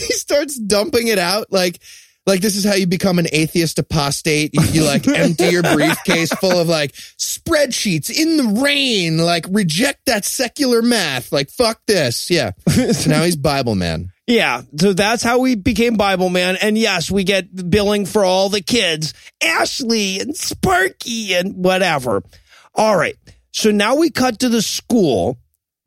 [0.00, 1.80] starts dumping it out like
[2.26, 6.32] like this is how you become an atheist apostate you, you like empty your briefcase
[6.34, 12.30] full of like spreadsheets in the rain like reject that secular math like fuck this
[12.30, 16.56] yeah so now he's bible man Yeah, so that's how we became Bible Man.
[16.62, 22.22] And yes, we get billing for all the kids, Ashley and Sparky and whatever.
[22.74, 23.16] All right.
[23.50, 25.38] So now we cut to the school,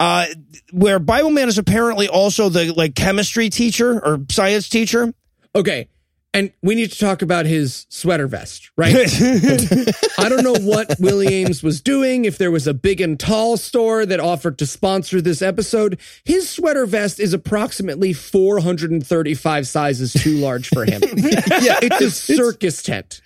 [0.01, 0.27] uh,
[0.71, 5.13] where Bible Man is apparently also the like chemistry teacher or science teacher.
[5.55, 5.87] Okay.
[6.35, 8.93] And we need to talk about his sweater vest, right?
[10.19, 13.55] I don't know what Willie Aames was doing, if there was a big and tall
[13.55, 15.97] store that offered to sponsor this episode.
[16.25, 21.01] His sweater vest is approximately 435 sizes too large for him.
[21.15, 23.21] yeah, it's a circus tent.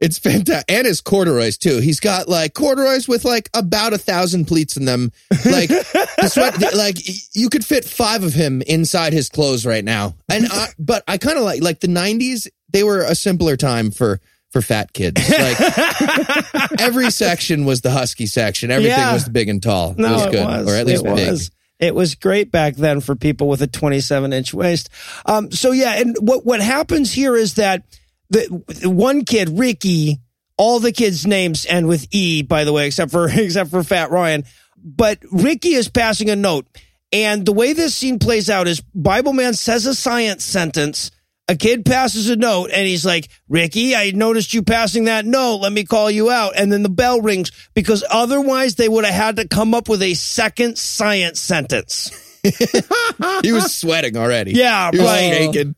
[0.00, 1.78] It's fantastic and his corduroys too.
[1.78, 5.10] He's got like corduroys with like about a thousand pleats in them.
[5.44, 6.96] Like the sweat like
[7.34, 10.14] you could fit five of him inside his clothes right now.
[10.28, 13.90] And I, but i kind of like like the 90s they were a simpler time
[13.90, 15.20] for for fat kids.
[15.28, 18.70] Like every section was the husky section.
[18.70, 19.12] Everything Yeah.
[19.14, 19.94] was big and tall.
[19.98, 20.26] No, it was.
[20.26, 21.28] good or at least it big.
[21.30, 21.50] Was.
[21.80, 24.90] It was great back then for people with a 27 inch waist.
[25.26, 27.82] Um, so yeah, and what what happens here is that
[28.30, 30.18] the, one kid, Ricky,
[30.56, 34.10] all the kids' names end with E, by the way, except for except for Fat
[34.10, 34.44] Ryan.
[34.76, 36.66] But Ricky is passing a note,
[37.12, 41.10] and the way this scene plays out is Bible Man says a science sentence.
[41.50, 45.56] A kid passes a note and he's like, Ricky, I noticed you passing that note.
[45.62, 46.52] Let me call you out.
[46.58, 50.02] And then the bell rings because otherwise they would have had to come up with
[50.02, 52.10] a second science sentence.
[53.42, 55.32] he was sweating already Yeah, he was right.
[55.32, 55.74] shaking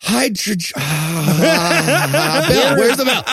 [0.00, 3.24] hydrogen ah, Bill, where's the bell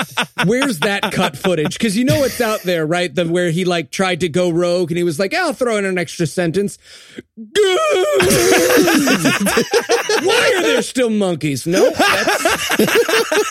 [0.45, 1.78] Where's that cut footage?
[1.78, 3.13] Because you know it's out there, right?
[3.13, 5.86] The where he like tried to go rogue and he was like, "I'll throw in
[5.86, 6.78] an extra sentence."
[10.23, 11.65] Why are there still monkeys?
[11.65, 12.78] No, that's,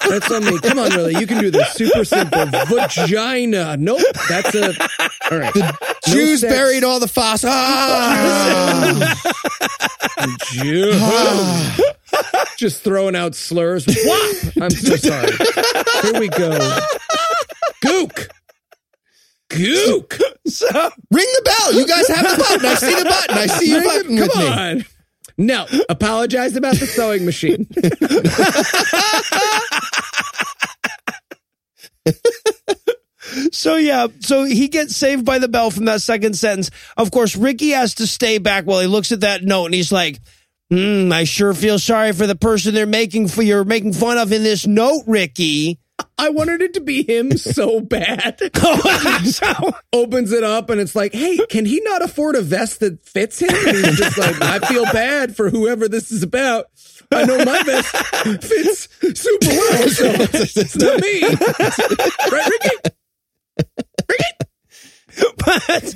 [0.08, 0.58] that's on me.
[0.60, 1.72] Come on, really, you can do this.
[1.72, 2.46] Super simple.
[2.46, 3.76] Vagina.
[3.76, 4.72] Nope, that's a.
[5.30, 5.54] All right.
[5.56, 5.70] No
[6.06, 6.52] Jews sex.
[6.52, 7.52] buried all the fossils.
[7.54, 9.14] Ah!
[10.52, 10.92] Jew.
[12.56, 13.84] Just throwing out slurs.
[13.88, 14.52] Whop!
[14.62, 15.30] I'm so sorry.
[16.02, 16.50] Here we go.
[17.84, 18.28] Gook.
[19.50, 20.20] Gook.
[20.46, 20.66] So
[21.10, 21.74] Ring the bell.
[21.74, 22.66] You guys have the button.
[22.66, 23.36] I see the button.
[23.38, 24.48] I see you button Come with me.
[24.48, 24.84] on.
[25.36, 27.66] No, apologize about the sewing machine.
[33.52, 36.70] So yeah, so he gets saved by the bell from that second sentence.
[36.96, 39.90] Of course, Ricky has to stay back while he looks at that note and he's
[39.90, 40.20] like,
[40.74, 44.32] hmm, I sure feel sorry for the person they're making for you're making fun of
[44.32, 45.78] in this note, Ricky.
[46.18, 48.40] I wanted it to be him so bad.
[49.24, 53.00] So- Opens it up and it's like, hey, can he not afford a vest that
[53.06, 53.50] fits him?
[53.50, 56.66] And he's just like, I feel bad for whoever this is about.
[57.12, 57.96] I know my vest
[58.44, 60.04] fits super well, so
[60.50, 61.22] it's not me.
[62.32, 62.76] Right, Ricky?
[64.08, 64.34] Ricky?
[65.36, 65.94] but,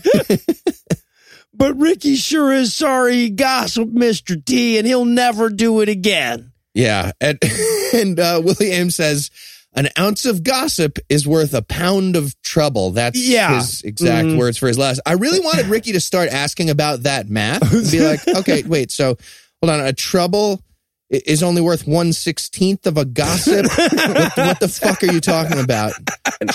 [1.59, 4.43] but Ricky sure is sorry he gossiped Mr.
[4.43, 6.53] T and he'll never do it again.
[6.73, 7.13] Yeah.
[7.21, 7.39] And,
[7.95, 9.31] and uh, Willie Aames says,
[9.75, 12.93] an ounce of gossip is worth a pound of trouble.
[12.93, 13.57] That's Yeah.
[13.57, 15.01] his exact words for his last.
[15.05, 17.61] I really wanted Ricky to start asking about that math
[17.93, 19.17] be like, okay, wait, so
[19.61, 19.81] hold on.
[19.87, 20.63] A trouble
[21.11, 23.67] is only worth one sixteenth of a gossip.
[23.67, 25.93] what, what the fuck are you talking about?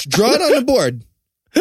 [0.08, 1.04] Draw it on the board.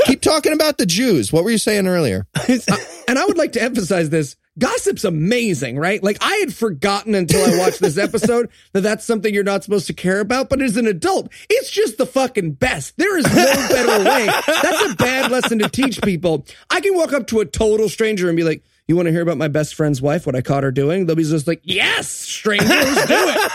[0.06, 1.32] Keep talking about the Jews.
[1.32, 2.26] What were you saying earlier?
[2.48, 2.76] Uh,
[3.08, 4.36] and I would like to emphasize this.
[4.58, 6.02] Gossip's amazing, right?
[6.02, 9.86] Like I had forgotten until I watched this episode that that's something you're not supposed
[9.88, 10.48] to care about.
[10.48, 12.96] But as an adult, it's just the fucking best.
[12.98, 13.32] There is no
[13.68, 14.26] better way.
[14.26, 16.46] That's a bad lesson to teach people.
[16.70, 19.22] I can walk up to a total stranger and be like, you want to hear
[19.22, 21.06] about my best friend's wife, what I caught her doing?
[21.06, 23.52] They'll be just like, yes, stranger, let's do it.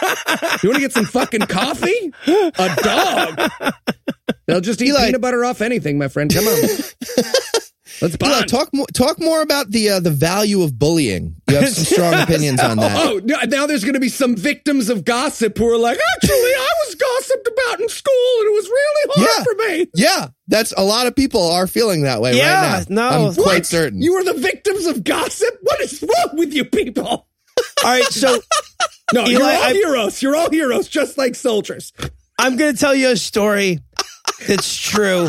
[0.63, 2.13] You want to get some fucking coffee?
[2.25, 3.51] A dog.
[4.47, 6.33] They'll just eat Eli- peanut butter off anything, my friend.
[6.33, 6.53] Come on.
[8.01, 8.49] Let's Eli, bond.
[8.49, 8.86] talk more.
[8.93, 11.36] Talk more about the uh, the value of bullying.
[11.49, 12.95] You have some strong opinions on that.
[13.07, 16.31] Oh, now now there's going to be some victims of gossip who are like, actually,
[16.36, 19.43] I was gossiped about in school and it was really hard Yeah.
[19.43, 19.88] for me.
[19.95, 23.10] Yeah, that's a lot of people are feeling that way Yeah, right now.
[23.10, 23.27] no.
[23.29, 23.65] I'm quite What?
[23.65, 24.01] certain.
[24.01, 25.57] You are the victims of gossip?
[25.62, 27.05] What is wrong with you people?
[27.07, 27.25] All
[27.83, 28.39] right, so
[29.13, 30.21] No, you're all I- heroes.
[30.21, 31.93] You're all heroes, just like soldiers.
[32.38, 33.79] I'm going to tell you a story
[34.47, 35.27] that's true.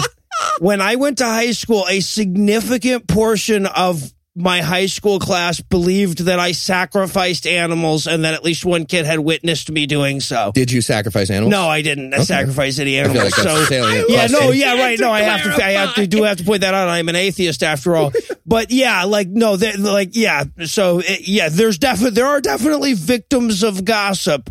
[0.60, 6.26] When I went to high school, a significant portion of my high school class believed
[6.26, 10.52] that I sacrificed animals and that at least one kid had witnessed me doing so.
[10.54, 11.50] Did you sacrifice animals?
[11.50, 13.18] No, I didn't sacrifice any animals.
[13.18, 13.66] like so
[14.08, 14.98] yeah, no, yeah, right.
[14.98, 15.64] No, I have to.
[15.64, 16.88] I have to do have to point that out.
[16.88, 18.12] I'm an atheist after all.
[18.48, 20.44] But yeah, like no, like yeah.
[20.64, 24.48] So it, yeah, there's definitely there are definitely victims of gossip.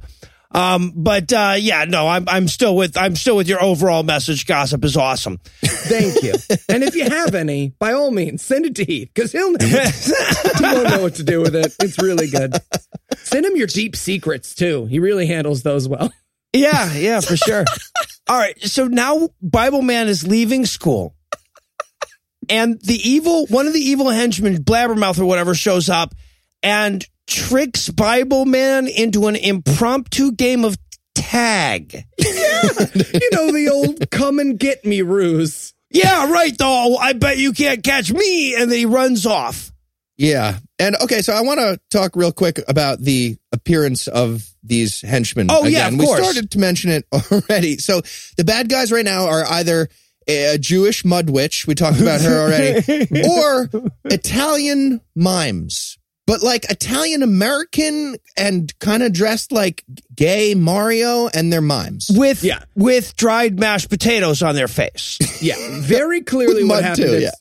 [0.51, 4.45] Um, but uh, yeah, no, I'm I'm still with I'm still with your overall message.
[4.45, 5.39] Gossip is awesome.
[5.65, 6.33] Thank you.
[6.69, 9.75] and if you have any, by all means, send it to Heath because he'll he
[10.61, 11.75] won't know what to do with it.
[11.81, 12.55] It's really good.
[13.17, 14.85] Send him your deep secrets too.
[14.85, 16.11] He really handles those well.
[16.53, 17.65] Yeah, yeah, for sure.
[18.29, 18.59] All right.
[18.61, 21.13] So now Bible Man is leaving school.
[22.49, 26.15] And the evil, one of the evil henchmen, Blabbermouth or whatever, shows up
[26.63, 30.77] and tricks Bible Man into an impromptu game of
[31.15, 32.05] tag.
[32.17, 35.73] Yeah, You know the old "come and get me" ruse.
[35.89, 36.97] Yeah, right, though.
[36.97, 38.55] I bet you can't catch me.
[38.55, 39.71] And then he runs off.
[40.17, 40.57] Yeah.
[40.79, 45.47] And okay, so I want to talk real quick about the appearance of these henchmen.
[45.49, 45.93] Oh, yeah, again.
[45.93, 47.77] of we started to mention it already.
[47.77, 48.01] So
[48.35, 49.87] the bad guys right now are either
[50.27, 53.69] a Jewish mud witch, we talked about her already, or
[54.05, 55.97] Italian mimes.
[56.27, 62.11] But like Italian American and kind of dressed like gay Mario and they're mimes.
[62.13, 62.59] With, Yeah.
[62.75, 65.17] with dried mashed potatoes on their face.
[65.41, 67.31] Yeah, very clearly what happened too, is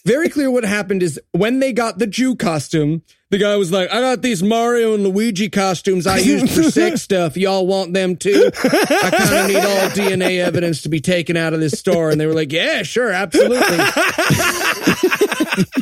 [0.04, 3.90] very clear what happened is when they got the Jew costume, the guy was like,
[3.90, 7.36] "I got these Mario and Luigi costumes I used for sex stuff.
[7.36, 8.50] Y'all want them too?
[8.54, 12.20] I kind of need all DNA evidence to be taken out of this store." And
[12.20, 13.78] they were like, "Yeah, sure, absolutely."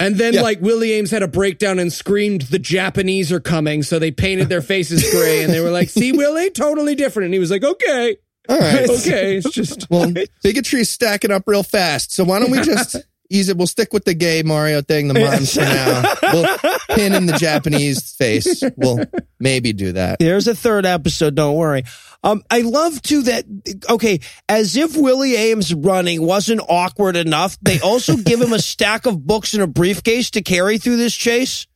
[0.01, 3.99] and then like Willie Aames had a breakdown and screamed, "The Japanese are coming!" So
[3.99, 7.41] they painted their faces gray, and they were like, "See, Willie, totally different." And he
[7.41, 8.17] was like, "Okay."
[8.49, 8.89] All right.
[8.89, 12.13] Okay, it's just Well, bigotry's stacking up real fast.
[12.13, 12.97] So why don't we just
[13.31, 13.57] ease it?
[13.57, 16.03] We'll stick with the gay Mario thing, the mimes for now.
[16.33, 16.59] We'll
[16.97, 18.63] pin in the Japanese face.
[18.77, 19.05] We'll
[19.39, 20.19] maybe do that.
[20.19, 21.35] There's a third episode.
[21.35, 21.85] Don't worry.
[22.25, 23.45] Um, I love too that.
[23.89, 29.07] Okay, as if Willie Aames running wasn't awkward enough, they also give him a stack
[29.07, 31.67] of books and a briefcase to carry through this chase.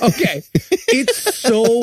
[0.00, 0.42] Okay.
[0.88, 1.82] It's so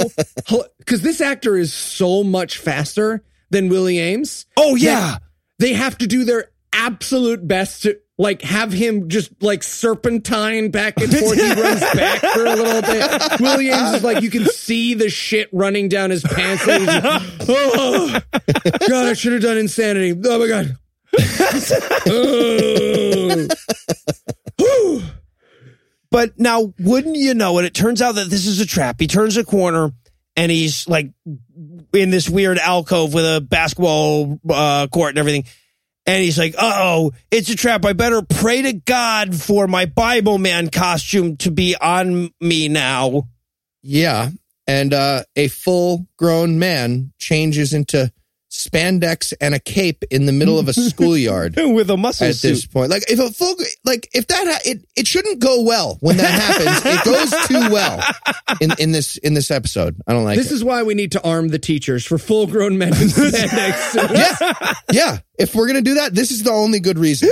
[0.79, 4.45] because this actor is so much faster than Willie Aames.
[4.57, 5.17] Oh yeah,
[5.59, 10.97] They have to do their absolute best to like have him just like serpentine back
[10.97, 11.37] and forth.
[11.37, 13.39] He runs back for a little bit.
[13.39, 16.67] Willie Aames is like you can see the shit running down his pants.
[16.67, 17.03] And he's like,
[17.49, 18.19] oh
[18.87, 20.19] God, I should have done insanity.
[20.23, 20.77] Oh my God.
[26.11, 27.65] But now, wouldn't you know it?
[27.65, 28.99] It turns out that this is a trap.
[28.99, 29.91] He turns a corner
[30.35, 31.11] and he's like
[31.93, 35.43] in this weird alcove with a basketball uh, court and everything.
[36.09, 37.85] And he's like, uh oh, it's a trap.
[37.85, 43.27] I better pray to God for my Bible man costume to be on me now.
[43.83, 44.29] Yeah.
[44.65, 48.11] And uh, a full grown man changes into
[48.49, 52.47] spandex and a cape in the middle of a schoolyard with a muscle at suit.
[52.49, 52.89] this point.
[52.89, 56.31] Like if a full, like if that, ha- it, it shouldn't go well when that
[56.31, 56.81] happens.
[56.85, 58.03] it goes too well
[58.59, 59.95] in, in this, in this episode.
[60.07, 60.55] I don't like This it.
[60.55, 64.13] is why we need to arm the teachers for full grown men in spandex.
[64.15, 64.73] yeah.
[64.91, 65.17] Yeah.
[65.37, 67.29] If we're going to do that, this is the only good reason.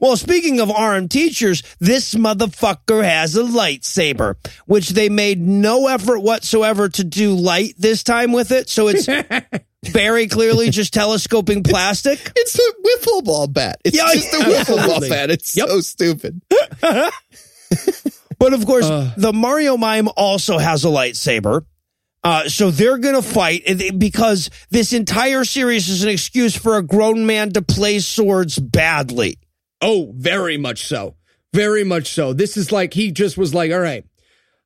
[0.00, 6.20] Well, speaking of armed teachers, this motherfucker has a lightsaber, which they made no effort
[6.20, 8.68] whatsoever to do light this time with it.
[8.70, 9.06] So it's
[9.84, 12.18] very clearly just telescoping plastic.
[12.36, 13.80] It's a wiffle ball bat.
[13.84, 15.30] It's Yeah, just a wiffle ball bat.
[15.30, 15.68] It's Yep.
[15.68, 16.40] so stupid.
[18.36, 19.12] But of course, Uh.
[19.16, 21.64] the Mario mime also has a lightsaber.
[22.24, 23.62] Uh, so they're going to fight
[23.98, 29.38] because this entire series is an excuse for a grown man to play swords badly.
[29.84, 31.14] Oh, very much so.
[31.52, 32.32] Very much so.
[32.32, 34.04] This is like he just was like, all right,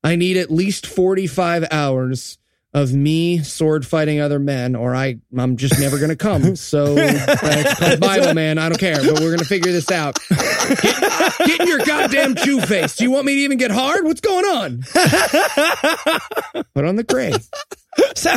[0.05, 2.39] I need at least 45 hours
[2.73, 6.55] of me sword fighting other men, or I, I'm just never going to come.
[6.57, 8.59] So uh, Bible Man.
[8.59, 10.19] I don't care, but we're going to figure this out.
[10.29, 12.95] Get, get in your goddamn Jew face.
[12.95, 14.05] Do you want me to even get hard?
[14.05, 14.83] What's going on?
[16.75, 17.33] Put on the gray.
[18.15, 18.37] So,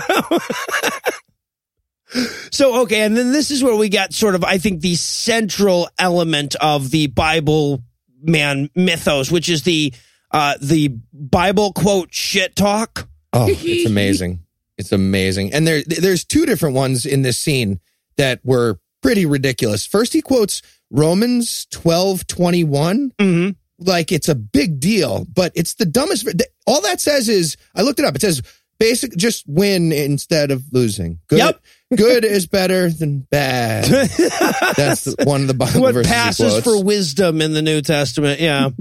[2.51, 5.89] so okay, and then this is where we got sort of, I think, the central
[5.97, 7.83] element of the Bible
[8.21, 9.93] man mythos, which is the
[10.31, 13.07] uh, the Bible quote shit talk.
[13.33, 14.39] Oh, it's amazing.
[14.77, 15.53] It's amazing.
[15.53, 17.79] And there there's two different ones in this scene
[18.17, 19.85] that were pretty ridiculous.
[19.85, 23.49] First he quotes Romans 12:21 Mm-hmm.
[23.79, 26.27] like it's a big deal, but it's the dumbest
[26.67, 28.15] all that says is I looked it up.
[28.15, 28.41] It says
[28.81, 31.19] basic just win instead of losing.
[31.27, 31.63] Good Yep.
[31.97, 33.85] good is better than bad.
[34.75, 38.39] That's one of the Bible What verses he passes for wisdom in the New Testament?
[38.39, 38.69] Yeah.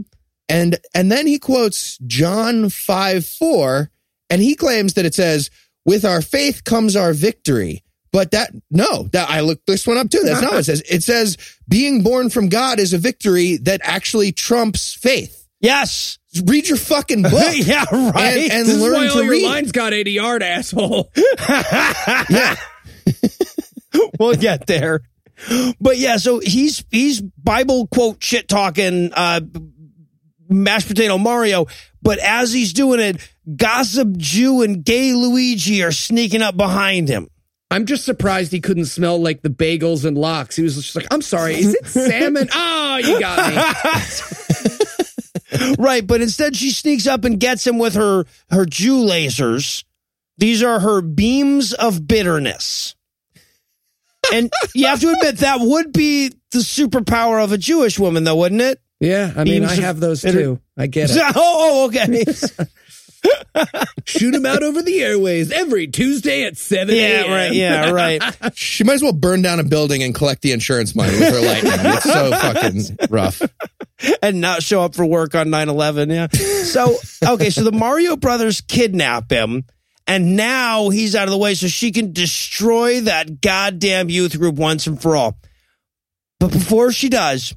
[0.52, 3.88] And and then he quotes John 5 4,
[4.30, 5.48] and he claims that it says,
[5.84, 7.84] With our faith comes our victory.
[8.10, 10.22] But that no, that I looked this one up too.
[10.24, 10.82] That's not what it says.
[10.90, 11.36] It says
[11.68, 15.46] being born from God is a victory that actually trumps faith.
[15.60, 16.18] yes.
[16.44, 17.32] Read your fucking book.
[17.54, 17.84] yeah.
[17.90, 18.36] Right.
[18.36, 19.44] And, and This is learn why all to your read.
[19.46, 21.10] lines got 80 yard, asshole.
[22.30, 22.56] Yeah.
[24.18, 25.00] we'll get there.
[25.80, 29.40] But yeah, so he's he's Bible quote shit talking uh
[30.48, 31.66] mashed potato Mario,
[32.02, 33.16] but as he's doing it,
[33.56, 37.28] gossip Jew and gay Luigi are sneaking up behind him.
[37.70, 40.56] I'm just surprised he couldn't smell like the bagels and lox.
[40.56, 42.48] He was just like, I'm sorry, is it salmon?
[42.52, 44.79] Oh, you got me.
[45.78, 49.84] Right, but instead she sneaks up and gets him with her her Jew lasers.
[50.38, 52.94] These are her beams of bitterness.
[54.32, 58.36] And you have to admit that would be the superpower of a Jewish woman though,
[58.36, 58.80] wouldn't it?
[59.00, 60.60] Yeah, I mean, Beams I have those bitter- too.
[60.76, 61.16] I get it.
[61.18, 62.24] Oh, oh okay.
[64.04, 67.52] Shoot him out over the airways every Tuesday at 7 Yeah, right.
[67.52, 68.22] Yeah, right.
[68.54, 71.40] She might as well burn down a building and collect the insurance money with her
[71.40, 71.72] lightning.
[71.92, 73.42] It's so fucking rough.
[74.22, 76.26] and not show up for work on 9-11 yeah
[76.64, 76.96] so
[77.34, 79.64] okay so the mario brothers kidnap him
[80.06, 84.54] and now he's out of the way so she can destroy that goddamn youth group
[84.54, 85.36] once and for all
[86.38, 87.54] but before she does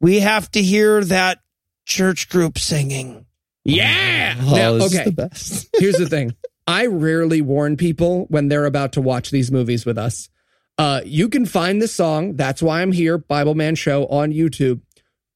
[0.00, 1.38] we have to hear that
[1.86, 3.24] church group singing
[3.66, 4.36] Yeah.
[4.40, 5.04] Oh, Now, okay.
[5.04, 5.68] the best.
[5.78, 6.34] Here's the thing.
[6.66, 10.28] I rarely warn people when they're about to watch these movies with us.
[10.78, 12.36] Uh, you can find this song.
[12.36, 14.80] That's why I'm here, Bible Man Show on YouTube.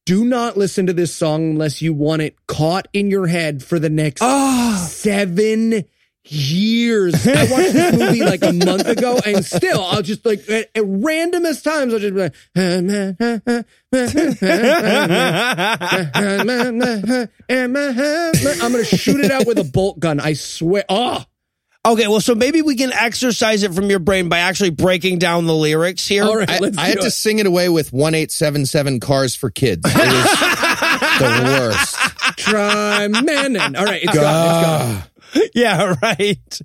[0.05, 3.79] Do not listen to this song unless you want it caught in your head for
[3.79, 5.85] the next oh seven
[6.25, 7.15] years.
[7.27, 10.83] I watched this movie like a month ago, and still, I'll just like at, at
[10.83, 12.35] randomest times, I'll just be like,
[18.61, 20.19] I'm gonna shoot it out with a bolt gun.
[20.19, 20.83] I swear.
[20.89, 21.23] Oh,
[21.85, 25.47] okay well so maybe we can exercise it from your brain by actually breaking down
[25.47, 26.49] the lyrics here all right.
[26.49, 29.81] I, let's I had do to sing it away with 1877 Cars for Kids.
[31.21, 31.95] The worst.
[32.37, 33.75] Try Menon.
[33.75, 34.95] All right, it's gone.
[34.95, 35.51] It's gone.
[35.53, 36.61] yeah, right.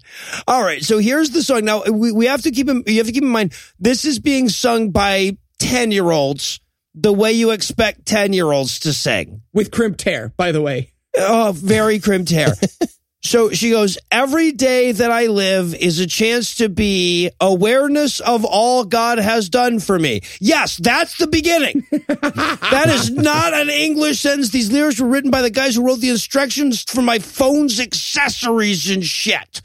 [0.47, 0.83] All right.
[0.83, 1.65] So here's the song.
[1.65, 4.19] Now we, we have to keep in, you have to keep in mind this is
[4.19, 6.61] being sung by 10 year olds
[6.95, 9.43] the way you expect 10 year olds to sing.
[9.53, 10.93] With crimped hair, by the way.
[11.17, 12.55] Oh, very crimped hair.
[13.27, 18.45] So she goes, every day that I live is a chance to be awareness of
[18.45, 20.21] all God has done for me.
[20.41, 21.85] Yes, that's the beginning.
[21.91, 24.51] that is not an English sentence.
[24.51, 28.91] These lyrics were written by the guys who wrote the instructions for my phone's accessories
[28.91, 29.61] and shit.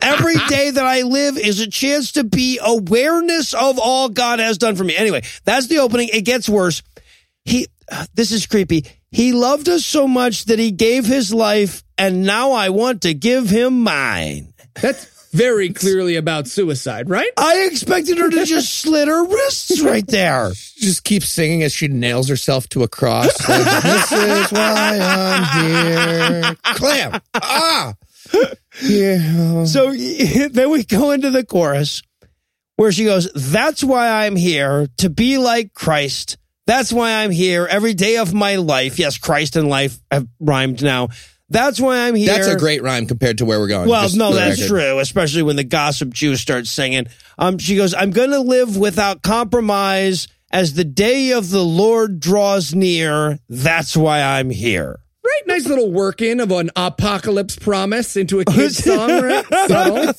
[0.00, 4.56] Every day that I live is a chance to be awareness of all God has
[4.56, 4.96] done for me.
[4.96, 6.10] Anyway, that's the opening.
[6.12, 6.82] It gets worse.
[7.44, 8.84] He, uh, this is creepy.
[9.10, 13.14] He loved us so much that he gave his life, and now I want to
[13.14, 14.52] give him mine.
[14.80, 17.30] That's very clearly about suicide, right?
[17.36, 20.52] I expected her to just slit her wrists right there.
[20.54, 23.48] She just keeps singing as she nails herself to a cross.
[23.48, 26.56] Like, this is why I'm here.
[26.62, 27.20] Clam.
[27.34, 27.94] Ah.
[28.82, 29.64] Yeah.
[29.64, 29.92] So
[30.50, 32.02] then we go into the chorus
[32.76, 36.36] where she goes, That's why I'm here to be like Christ.
[36.70, 39.00] That's why I'm here every day of my life.
[39.00, 41.08] Yes, Christ and life have rhymed now.
[41.48, 42.28] That's why I'm here.
[42.28, 43.88] That's a great rhyme compared to where we're going.
[43.88, 44.68] Well, no, that's record.
[44.68, 47.08] true, especially when the gossip Jew starts singing.
[47.38, 52.20] Um, she goes, I'm going to live without compromise as the day of the Lord
[52.20, 53.40] draws near.
[53.48, 55.00] That's why I'm here.
[55.40, 55.46] Right?
[55.58, 59.44] Nice little work in of an apocalypse promise into a kid's song, right?
[59.68, 60.12] Subtle.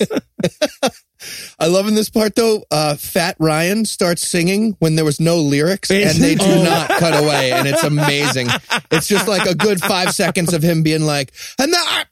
[1.59, 2.63] I love in this part though.
[2.71, 6.63] Uh, Fat Ryan starts singing when there was no lyrics, and they do Oh.
[6.63, 8.47] not cut away, and it's amazing.
[8.89, 12.05] It's just like a good five seconds of him being like, "And that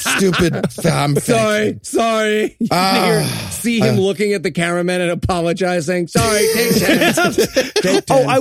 [0.00, 2.56] stupid." I'm Sorry, sorry.
[2.58, 6.08] You hear- see him looking at the cameraman and apologizing.
[6.08, 7.14] Sorry, take 10.
[7.14, 8.02] Take 10.
[8.10, 8.40] Oh, I,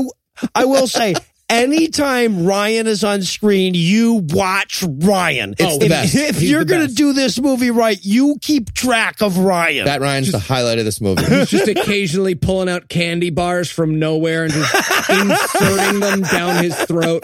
[0.61, 1.13] I will say,
[1.49, 5.55] anytime Ryan is on screen, you watch Ryan.
[5.59, 6.15] Oh, it's the if, best.
[6.15, 9.85] If He's you're going to do this movie right, you keep track of Ryan.
[9.85, 11.23] That Ryan's the highlight of this movie.
[11.23, 14.73] He's just occasionally pulling out candy bars from nowhere and just
[15.09, 17.23] inserting them down his throat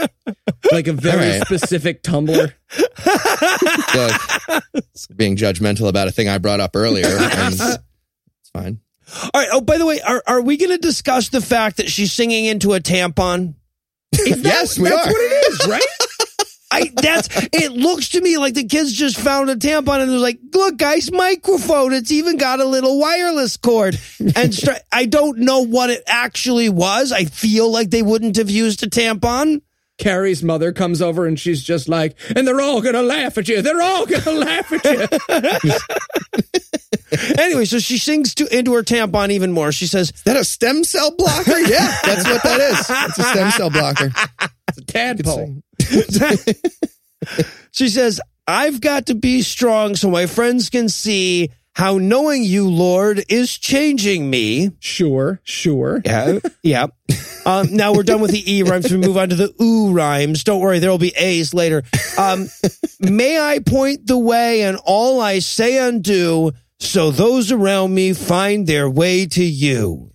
[0.72, 1.42] like a very All right.
[1.46, 2.54] specific tumbler.
[3.96, 4.22] Look,
[5.16, 8.80] being judgmental about a thing I brought up earlier, and it's fine.
[9.34, 9.50] All right.
[9.52, 12.46] Oh, by the way, are, are we going to discuss the fact that she's singing
[12.46, 13.56] into a tampon?
[14.26, 15.12] Yes, we That's are.
[15.12, 15.84] what it is, right?
[16.72, 20.18] I that's it looks to me like the kids just found a tampon and they're
[20.18, 21.94] like, look, guys, microphone.
[21.94, 24.00] It's even got a little wireless cord.
[24.20, 27.12] And stri- I don't know what it actually was.
[27.12, 29.62] I feel like they wouldn't have used a tampon.
[29.98, 33.62] Carrie's mother comes over and she's just like, and they're all gonna laugh at you.
[33.62, 34.84] They're all gonna laugh at
[35.64, 35.72] you.
[37.38, 39.72] Anyway, so she sings to into her tampon even more.
[39.72, 41.60] She says, Is that a stem cell blocker?
[41.60, 42.80] Yeah, that's what that is.
[42.90, 44.12] It's a stem cell blocker.
[44.70, 45.62] It's a tadpole.
[47.72, 52.70] she says, I've got to be strong so my friends can see how knowing you,
[52.70, 54.72] Lord, is changing me.
[54.80, 56.02] Sure, sure.
[56.06, 56.88] Yeah, yeah.
[57.46, 58.92] Um, now we're done with the E rhymes.
[58.92, 60.44] We move on to the ooh rhymes.
[60.44, 61.84] Don't worry, there will be A's later.
[62.18, 62.48] Um,
[63.00, 68.14] may I point the way and all I say and do, so those around me
[68.14, 70.13] find their way to you.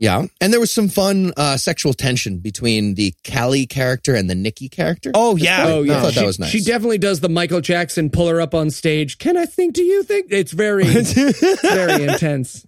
[0.00, 4.34] Yeah, and there was some fun uh, sexual tension between the Callie character and the
[4.34, 5.10] Nikki character.
[5.12, 6.48] Oh yeah, Oh yeah, I thought she, that was nice.
[6.48, 9.18] She definitely does the Michael Jackson pull her up on stage.
[9.18, 9.74] Can I think?
[9.74, 10.28] Do you think?
[10.30, 11.12] It's very, it's
[11.62, 12.66] very intense.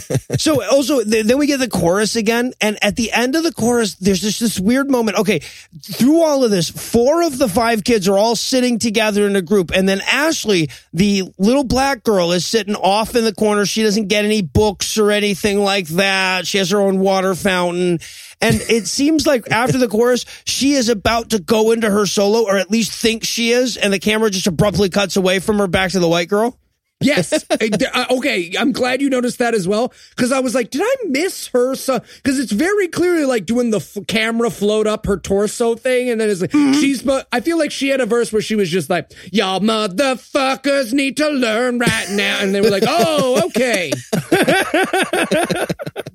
[0.38, 3.52] So also th- then we get the chorus again, and at the end of the
[3.52, 5.18] chorus, there's just this weird moment.
[5.18, 5.40] Okay,
[5.82, 9.42] through all of this, four of the five kids are all sitting together in a
[9.42, 13.64] group, and then Ashley, the little black girl, is sitting off in the corner.
[13.64, 16.46] She doesn't get any books or anything like that.
[16.46, 17.98] She has her own water fountain.
[18.40, 22.44] And it seems like after the chorus, she is about to go into her solo,
[22.44, 25.66] or at least think she is, and the camera just abruptly cuts away from her
[25.66, 26.58] back to the white girl.
[27.00, 27.44] Yes.
[27.50, 28.52] Uh, okay.
[28.58, 29.92] I'm glad you noticed that as well.
[30.16, 31.74] Cause I was like, did I miss her?
[31.74, 36.08] So, cause it's very clearly like doing the f- camera float up her torso thing.
[36.08, 38.56] And then it's like, she's, but I feel like she had a verse where she
[38.56, 42.38] was just like, y'all motherfuckers need to learn right now.
[42.40, 43.92] And they were like, oh, okay.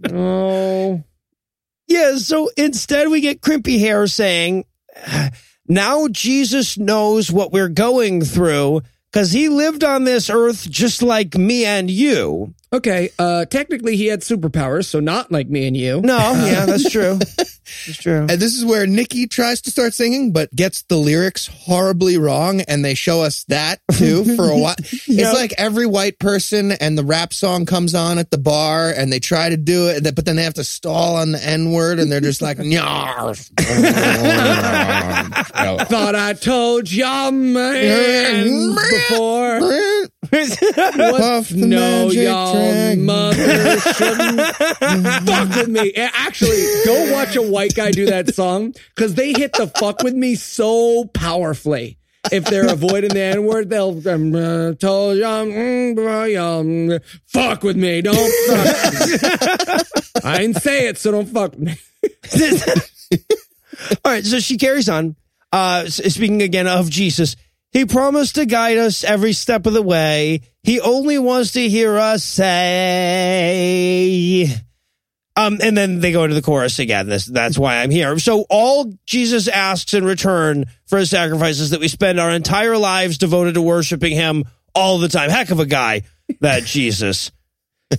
[0.11, 1.03] oh.
[1.88, 4.65] Yeah, so instead we get Crimpy Hair saying,
[5.67, 8.82] now Jesus knows what we're going through
[9.12, 12.53] because he lived on this earth just like me and you.
[12.74, 13.09] Okay.
[13.20, 14.86] Uh, technically he had superpowers.
[14.86, 16.01] So not like me and you.
[16.01, 17.20] No, yeah, that's true.
[17.88, 18.20] That's true.
[18.30, 22.62] And this is where Nikki tries to start singing, but gets the lyrics horribly wrong,
[22.62, 24.76] and they show us that too for a while.
[25.07, 25.20] Yep.
[25.20, 29.12] It's like every white person, and the rap song comes on at the bar, and
[29.12, 31.99] they try to do it, but then they have to stall on the N word,
[31.99, 33.36] and they're just like, "Nyar."
[35.88, 38.76] Thought I told y'all man
[39.10, 39.60] before.
[40.32, 43.06] Puff the no, magic y'all dragon.
[43.06, 44.41] mother shouldn't
[45.26, 45.91] fuck with me.
[45.93, 50.04] And Actually, go watch a white guy do that song because they hit the fuck
[50.04, 51.97] with me so powerfully.
[52.32, 56.38] if they're avoiding the N word, they'll um, uh, you, um, mm,
[56.95, 58.02] um, fuck with me.
[58.02, 58.16] Don't
[58.47, 59.88] fuck.
[60.24, 61.76] I didn't say it, so don't fuck with me.
[64.06, 65.16] All right, so she carries on.
[65.52, 67.36] Uh, speaking again of Jesus,
[67.72, 70.41] he promised to guide us every step of the way.
[70.63, 72.47] He only wants to hear us say.
[75.38, 77.07] Um, and then they go into the chorus again.
[77.07, 78.19] This, that's why I'm here.
[78.19, 82.78] So all Jesus asks in return for his sacrifice is that we spend our entire
[82.78, 84.43] lives devoted to worshiping him
[84.76, 85.30] all the time.
[85.30, 86.01] Heck of a guy,
[86.41, 87.32] that Jesus.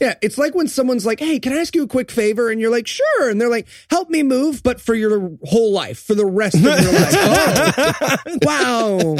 [0.01, 2.59] Yeah, it's like when someone's like, "Hey, can I ask you a quick favor?" and
[2.59, 6.15] you're like, "Sure," and they're like, "Help me move, but for your whole life, for
[6.15, 9.17] the rest of your life." Oh, wow!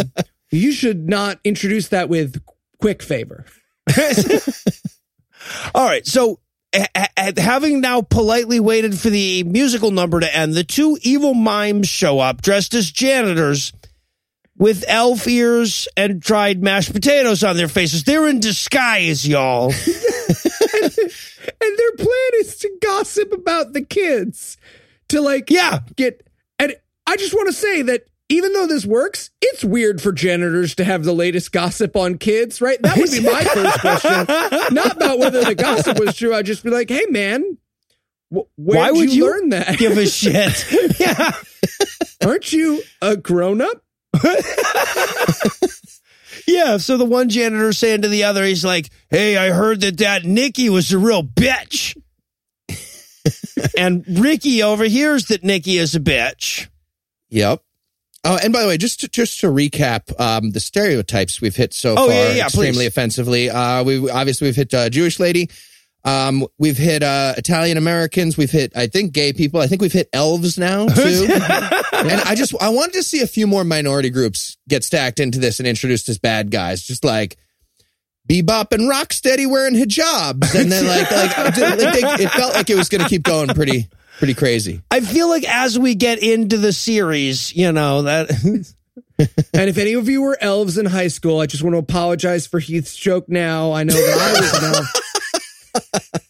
[0.53, 2.41] You should not introduce that with
[2.79, 3.45] quick favor.
[5.75, 6.07] All right.
[6.07, 6.39] So,
[6.75, 6.87] ha-
[7.17, 11.89] ha- having now politely waited for the musical number to end, the two evil mimes
[11.89, 13.73] show up dressed as janitors
[14.59, 18.05] with elf ears and dried mashed potatoes on their faces.
[18.05, 19.73] They're in disguise, y'all.
[21.61, 24.57] And their plan is to gossip about the kids,
[25.09, 25.81] to like, Yeah.
[25.97, 26.27] get.
[26.59, 26.77] And
[27.07, 30.85] I just want to say that even though this works, it's weird for janitors to
[30.85, 32.81] have the latest gossip on kids, right?
[32.81, 34.27] That would be my first question.
[34.75, 36.35] Not about whether the gossip was true.
[36.35, 37.59] I'd just be like, hey, man,
[38.31, 39.77] wh- where Why would you, you learn that?
[39.79, 40.65] Give a shit.
[40.99, 41.33] yeah.
[42.25, 43.83] Aren't you a grown up?
[46.47, 46.79] Yeah.
[46.79, 50.25] So the one janitor saying to the other, he's like, Hey, I heard that that
[50.25, 51.97] Nikki was a real bitch.
[53.79, 56.69] and Ricky overhears that Nikki is a bitch.
[57.31, 57.63] Yep.
[58.25, 61.75] Oh, and by the way, just to, just to recap, um, the stereotypes we've hit
[61.75, 62.87] so Oh, far yeah, yeah, extremely please.
[62.87, 63.51] offensively.
[63.51, 65.51] Uh, we obviously we've hit uh, Jewish lady.
[66.05, 68.37] Um, we've hit uh, Italian Americans.
[68.37, 69.61] We've hit, I think, gay people.
[69.61, 71.27] I think we've hit elves now too.
[71.31, 75.39] and I just I wanted to see a few more minority groups get stacked into
[75.41, 77.37] this and introduced as bad guys, just like
[78.29, 82.77] Bebop and Rocksteady wearing hijabs, and then like like, like they, it felt like it
[82.77, 83.89] was going to keep going pretty
[84.23, 84.81] pretty crazy.
[84.89, 88.31] I feel like as we get into the series, you know, that
[89.19, 92.47] And if any of you were elves in high school, I just want to apologize
[92.47, 93.73] for Heath's joke now.
[93.73, 96.09] I know that I was an elf.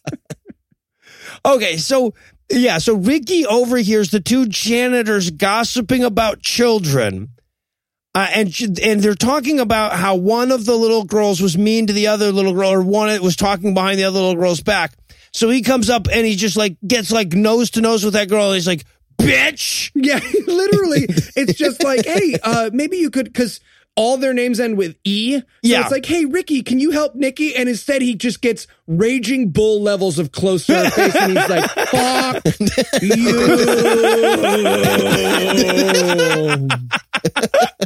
[1.45, 2.15] Okay, so
[2.49, 7.29] yeah, so Ricky overhears the two janitors gossiping about children.
[8.15, 11.93] Uh, and and they're talking about how one of the little girls was mean to
[11.93, 14.95] the other little girl, or one was talking behind the other little girl's back.
[15.33, 18.29] So he comes up and he just like gets like nose to nose with that
[18.29, 18.85] girl, and he's like,
[19.17, 21.05] "Bitch!" Yeah, literally.
[21.35, 23.59] It's just like, hey, uh, maybe you could, because
[23.95, 25.39] all their names end with E.
[25.39, 25.81] So Yeah.
[25.81, 27.55] it's like, hey, Ricky, can you help Nikki?
[27.55, 31.49] And instead, he just gets raging bull levels of close to her face, and he's
[31.49, 32.43] like, fuck
[33.03, 33.47] you.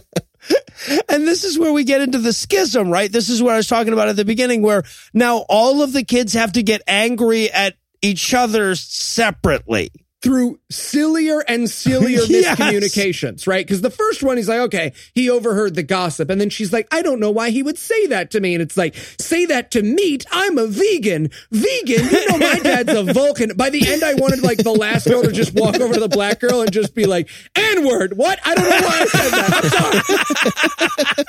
[1.10, 3.12] And this is where we get into the schism, right?
[3.12, 4.84] This is what I was talking about at the beginning, where
[5.14, 9.92] now all of the kids have to get angry at each other separately.
[10.28, 12.60] Through sillier and sillier Yes.
[12.60, 13.66] miscommunications, right?
[13.66, 16.30] Because the first one, he's like, okay, he overheard the gossip.
[16.30, 18.54] And then she's like, I don't know why he would say that to me.
[18.54, 20.26] And it's like, say that to meat.
[20.30, 21.30] I'm a vegan.
[21.52, 22.10] Vegan?
[22.10, 23.56] You know, my dad's a Vulcan.
[23.56, 26.10] By the end, I wanted like the last girl to just walk over to the
[26.10, 28.18] black girl and just be like, N word.
[28.18, 28.38] What?
[28.46, 31.26] I don't know why I said that.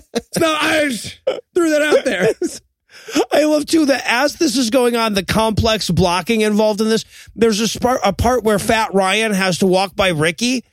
[0.00, 0.20] Sorry.
[0.38, 0.88] so I
[1.54, 2.28] threw that out there.
[3.32, 7.04] I love too that as this is going on, the complex blocking involved in this.
[7.34, 10.64] There's a, a part where Fat Ryan has to walk by Ricky,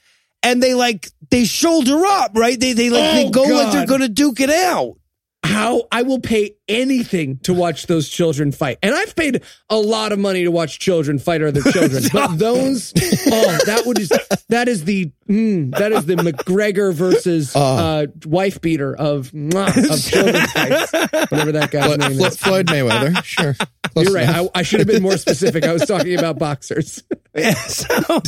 [0.43, 2.59] and they like they shoulder up, right?
[2.59, 4.95] They they like they Oh, go like they're going to duke it out.
[5.43, 8.77] How I will pay anything to watch those children fight.
[8.83, 12.03] And I've paid a lot of money to watch children fight other children.
[12.11, 12.93] but those
[13.27, 14.11] oh that would is
[14.49, 19.33] that is the mm, that is the McGregor versus uh, wife beater of of
[20.03, 20.91] children fights.
[21.31, 22.37] Whatever that guy's name Flo- is.
[22.37, 23.55] Floyd Mayweather, sure.
[23.93, 24.27] Close You're right.
[24.29, 25.63] I, I should have been more specific.
[25.63, 27.01] I was talking about boxers.
[27.33, 28.21] Yeah, so-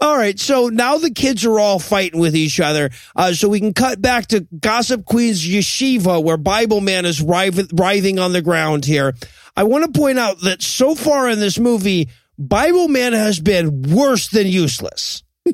[0.00, 2.90] all right, so now the kids are all fighting with each other.
[3.16, 8.18] Uh, so we can cut back to Gossip Queen's yeshiva, where Bible Man is writhing
[8.18, 9.14] on the ground here.
[9.56, 12.08] I want to point out that so far in this movie,
[12.38, 15.22] Bible Man has been worse than useless.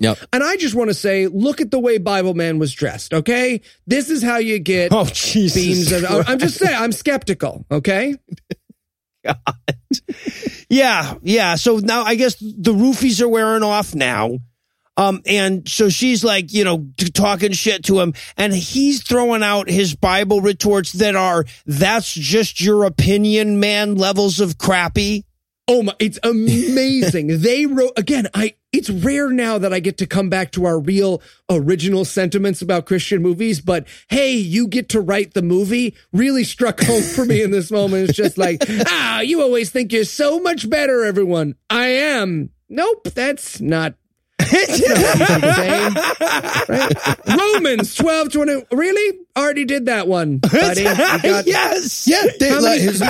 [0.00, 0.18] Yep.
[0.32, 3.12] And I just want to say, look at the way Bible Man was dressed.
[3.12, 5.54] Okay, this is how you get Oh, Jesus!
[5.90, 5.92] beams.
[5.92, 7.66] Of, I'm just saying, I'm skeptical.
[7.70, 8.14] Okay.
[10.68, 11.54] Yeah, yeah.
[11.54, 14.38] So now I guess the roofies are wearing off now.
[14.96, 19.42] Um, and so she's like, you know, t- talking shit to him, and he's throwing
[19.42, 25.24] out his Bible retorts that are, that's just your opinion, man, levels of crappy.
[25.66, 27.28] Oh my, it's amazing.
[27.40, 30.78] they wrote again, I it's rare now that I get to come back to our
[30.78, 36.44] real original sentiments about Christian movies, but hey, you get to write the movie really
[36.44, 38.10] struck home for me in this moment.
[38.10, 41.54] It's just like, ah, you always think you're so much better, everyone.
[41.70, 42.50] I am.
[42.68, 43.94] Nope, that's not
[46.68, 46.92] Right?
[47.26, 48.62] Romans 12, 20.
[48.72, 49.18] Really?
[49.36, 50.82] Already did that one, buddy.
[50.82, 52.06] You got- yes.
[52.06, 53.00] Yeah, they, How like, his-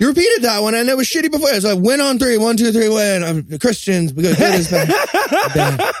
[0.00, 1.48] you repeated that one, and it was shitty before.
[1.60, 3.22] So I went on three, one, two, three, win.
[3.24, 4.12] I'm Christians.
[4.12, 4.88] We go good is bad.
[5.54, 5.94] bad.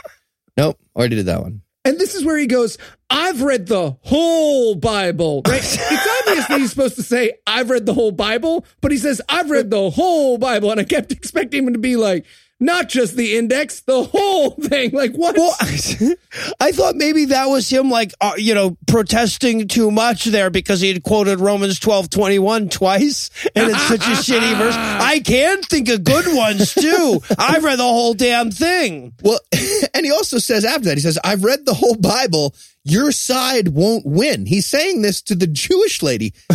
[0.56, 1.62] Nope, already did that one.
[1.84, 2.78] And this is where he goes,
[3.10, 5.60] I've read the whole Bible, right?
[5.62, 9.20] it's obvious that he's supposed to say, I've read the whole Bible, but he says,
[9.28, 10.72] I've read the whole Bible.
[10.72, 12.26] And I kept expecting him to be like,
[12.58, 14.92] not just the index, the whole thing.
[14.92, 15.36] Like, what?
[15.36, 15.54] Well,
[16.60, 20.80] I thought maybe that was him, like, uh, you know, protesting too much there because
[20.80, 23.30] he had quoted Romans twelve twenty one twice.
[23.54, 24.74] And it's such a shitty verse.
[24.78, 27.20] I can think of good ones too.
[27.38, 29.12] I've read the whole damn thing.
[29.22, 29.40] Well,
[29.94, 32.54] and he also says after that, he says, I've read the whole Bible.
[32.88, 34.46] Your side won't win.
[34.46, 36.32] He's saying this to the Jewish lady.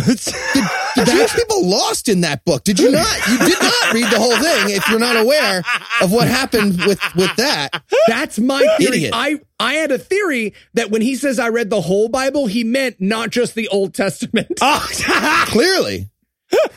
[0.94, 2.64] The, the Jewish people lost in that book.
[2.64, 3.26] Did you not?
[3.26, 5.62] You did not read the whole thing if you're not aware
[6.02, 7.82] of what happened with, with that.
[8.08, 8.96] That's my theory.
[8.96, 9.12] Idiot.
[9.14, 12.62] I, I had a theory that when he says I read the whole Bible, he
[12.62, 14.58] meant not just the Old Testament.
[14.60, 14.86] Oh,
[15.46, 16.10] Clearly.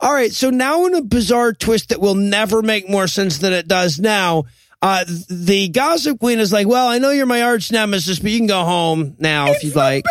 [0.00, 0.32] All right.
[0.32, 3.98] So now in a bizarre twist that will never make more sense than it does
[3.98, 4.44] now,
[4.80, 8.38] uh, the gossip queen is like, well, I know you're my arch nemesis, but you
[8.38, 10.04] can go home now if you'd like.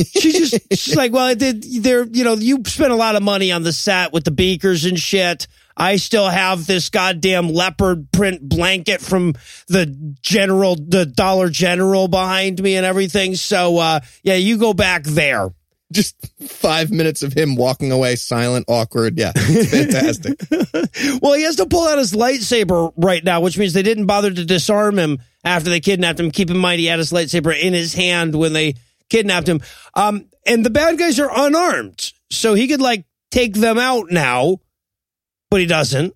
[0.00, 3.52] she just she's like, well, did there, you know, you spent a lot of money
[3.52, 5.46] on the set with the beakers and shit.
[5.76, 9.34] I still have this goddamn leopard print blanket from
[9.66, 9.86] the
[10.22, 13.34] general, the Dollar General behind me and everything.
[13.34, 15.50] So, uh, yeah, you go back there.
[15.92, 16.16] Just
[16.48, 19.18] five minutes of him walking away, silent, awkward.
[19.18, 20.40] Yeah, it's fantastic.
[21.20, 24.32] Well, he has to pull out his lightsaber right now, which means they didn't bother
[24.32, 26.30] to disarm him after they kidnapped him.
[26.30, 28.74] Keep in mind, he had his lightsaber in his hand when they
[29.08, 29.60] kidnapped him.
[29.94, 34.58] Um, and the bad guys are unarmed, so he could like take them out now,
[35.50, 36.14] but he doesn't.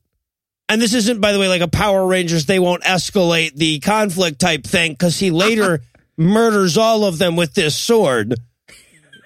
[0.69, 2.47] And this isn't, by the way, like a Power Rangers.
[2.47, 5.81] They won't escalate the conflict type thing because he later
[6.17, 8.35] murders all of them with this sword.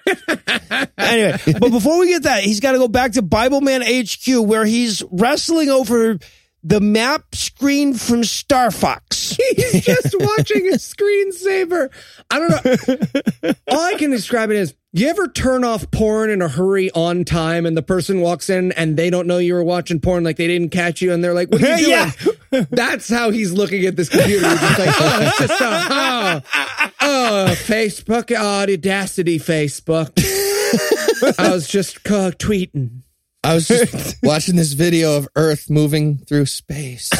[0.97, 4.27] anyway, but before we get that, he's got to go back to Bible Man HQ
[4.45, 6.19] where he's wrestling over
[6.63, 9.37] the map screen from Star Fox.
[9.55, 11.89] He's just watching a screensaver.
[12.31, 13.53] I don't know.
[13.67, 17.25] All I can describe it is you ever turn off porn in a hurry on
[17.25, 20.37] time and the person walks in and they don't know you were watching porn, like
[20.37, 22.11] they didn't catch you and they're like, What are you doing?
[22.51, 22.65] Yeah.
[22.69, 24.47] That's how he's looking at this computer.
[24.47, 26.41] He's just like, Oh, it's just a, oh,
[27.01, 30.11] oh, Facebook, oh, audacity, Facebook.
[31.39, 33.01] I was just uh, tweeting.
[33.43, 37.09] I was just watching this video of Earth moving through space.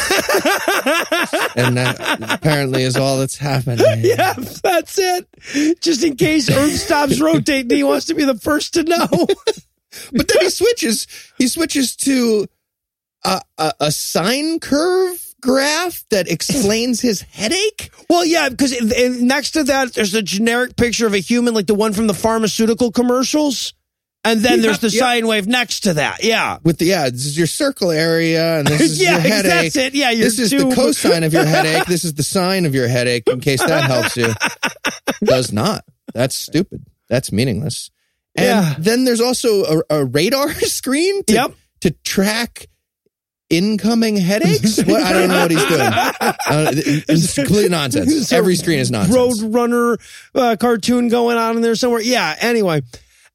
[1.56, 1.98] and that
[2.30, 3.86] apparently is all that's happening.
[4.00, 5.82] yeah, that's it.
[5.82, 9.08] Just in case Earth stops rotating, he wants to be the first to know.
[10.12, 11.06] But then he switches,
[11.38, 12.48] he switches to
[13.24, 17.92] a, a, a sine curve graph that explains his headache.
[18.10, 18.74] Well, yeah, because
[19.22, 22.14] next to that, there's a generic picture of a human, like the one from the
[22.14, 23.74] pharmaceutical commercials.
[24.26, 26.24] And then there's the sine wave next to that.
[26.24, 26.58] Yeah.
[26.64, 29.52] With the, yeah, this is your circle area and this is Yeah, your headache.
[29.52, 29.94] that's it.
[29.96, 31.86] Yeah, this is two- the cosine of your headache.
[31.88, 34.28] This is the sine of your headache in case that helps you.
[35.26, 35.84] Does not.
[36.14, 36.86] That's stupid.
[37.10, 37.92] That's meaningless.
[38.36, 38.76] And Yeah.
[38.80, 41.54] then there's also a, a radar screen to, Yep.
[41.82, 42.68] to track
[43.50, 44.78] incoming headaches.
[44.84, 45.04] What?
[45.04, 45.82] I don't know what he's doing.
[45.82, 46.72] Uh,
[47.10, 48.32] it's complete nonsense.
[48.32, 49.16] Every screen is nonsense.
[49.44, 49.98] Road runner
[50.34, 52.02] uh, cartoon going on in there somewhere.
[52.02, 52.36] Yeah.
[52.40, 52.82] Anyway.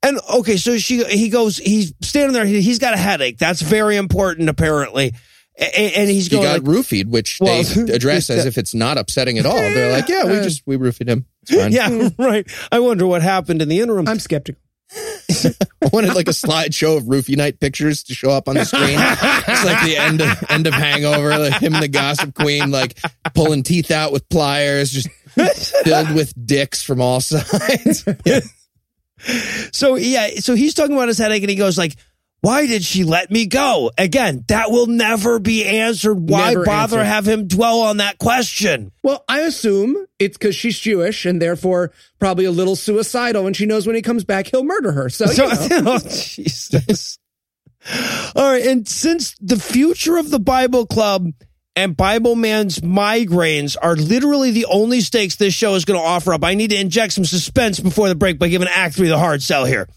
[0.03, 2.45] And okay, so she he goes, he's standing there.
[2.45, 3.39] He, he's got a headache.
[3.39, 5.13] That's very important, apparently.
[5.59, 8.59] A- a- And, he's He going got like, roofied, which Well, they address as if
[8.59, 9.57] it's not upsetting at all.
[9.57, 11.27] They're like, yeah, we just we roofied him.
[11.43, 11.73] It's fine.
[11.73, 12.49] yeah, right.
[12.71, 14.07] I wonder what happened in the interim.
[14.07, 14.63] I'm skeptical.
[15.31, 18.97] I wanted like a slideshow of roofie night pictures to show up on the screen.
[18.99, 22.99] it's like the end of end of Hangover, like him and the Gossip Queen, like
[23.35, 25.09] pulling teeth out with pliers, just
[25.85, 28.05] filled with dicks from all sides.
[29.73, 31.97] So yeah, so he's talking about his headache, and he goes like,
[32.41, 36.15] "Why did she let me go?" Again, that will never be answered.
[36.15, 37.05] Why Never bother answered.
[37.13, 38.93] have him dwell on that question?
[39.03, 43.67] Well, I assume it's because she's Jewish and therefore probably a little suicidal, and she
[43.67, 45.09] knows when he comes back he'll murder her.
[45.09, 45.93] So, So, you know.
[45.95, 47.19] oh, Jesus.
[48.35, 51.33] All right, and since the future of the Bible Club
[51.79, 56.35] and Bible Man's migraines are literally the only stakes this show is going to offer
[56.35, 59.17] up, I need to inject some suspense before the break by giving Act Three the
[59.17, 59.89] hard sell here.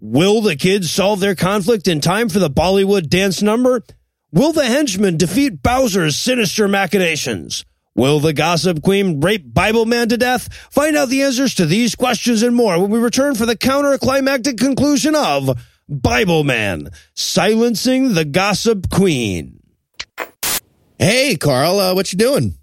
[0.00, 3.82] Will the kids solve their conflict in time for the Bollywood dance number?
[4.32, 7.66] Will the henchman defeat Bowser's sinister machinations?
[7.94, 10.50] Will the gossip queen rape Bible man to death?
[10.70, 14.56] Find out the answers to these questions and more when we return for the counter-climactic
[14.56, 15.50] conclusion of
[15.86, 19.59] Bible Man, silencing the gossip queen.
[21.00, 22.56] Hey, Carl, uh, what you doing?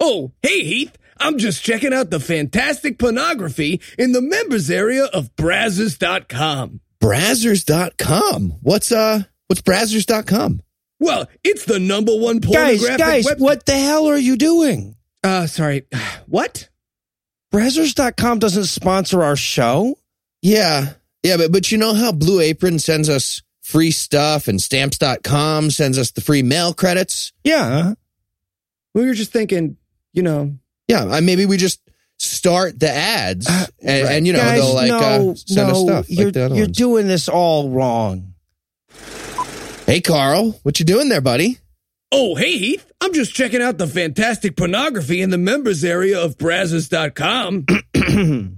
[0.00, 0.96] Oh, hey, Heath.
[1.18, 6.80] I'm just checking out the fantastic pornography in the members area of Brazzers.com.
[7.02, 8.54] Brazzers.com.
[8.62, 10.62] What's uh what's Brazzers.com?
[11.00, 14.96] Well, it's the number one Guys, pornographic guys, web- what the hell are you doing?
[15.22, 15.86] Uh, sorry.
[16.26, 16.70] What?
[17.52, 19.98] Brazzers.com doesn't sponsor our show.
[20.40, 20.94] Yeah.
[21.22, 25.98] Yeah, but but you know how Blue Apron sends us free stuff and stamps.com sends
[25.98, 27.32] us the free mail credits?
[27.42, 27.94] Yeah.
[28.94, 29.76] We were just thinking,
[30.12, 30.56] you know,
[30.88, 31.80] Yeah, uh, maybe we just
[32.18, 34.12] start the ads and, right.
[34.16, 36.40] and you know Guys, they'll like no, uh, send no, us stuff you're, like the
[36.54, 36.76] you're ones.
[36.76, 38.34] doing this all wrong.
[39.86, 41.58] hey, Carl, what you doing there, buddy?
[42.12, 42.90] oh, hey, Heath.
[43.02, 47.66] I'm just checking out the fantastic pornography in the members area of Brazzers.com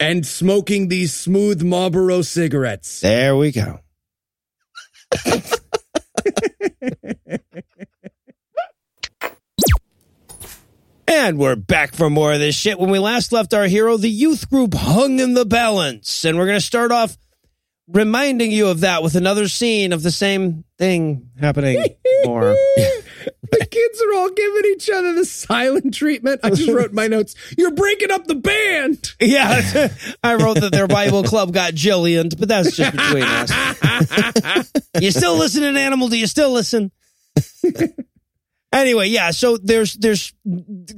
[0.00, 3.00] and smoking these smooth Marlboro cigarettes.
[3.00, 3.80] There we go.
[11.06, 12.78] and we're back for more of this shit.
[12.78, 16.24] When we last left our hero, the youth group hung in the balance.
[16.24, 17.16] And we're going to start off
[17.88, 22.56] reminding you of that with another scene of the same thing happening more.
[23.50, 26.40] the kids are all giving each other the silent treatment.
[26.42, 29.14] I just wrote in my notes, you're breaking up the band.
[29.20, 29.88] Yeah,
[30.22, 34.72] I wrote that their Bible club got Jillian, but that's just between us.
[35.00, 36.08] you still listen to Animal?
[36.08, 36.90] Do you still listen?
[38.74, 39.30] Anyway, yeah.
[39.30, 40.32] So there's there's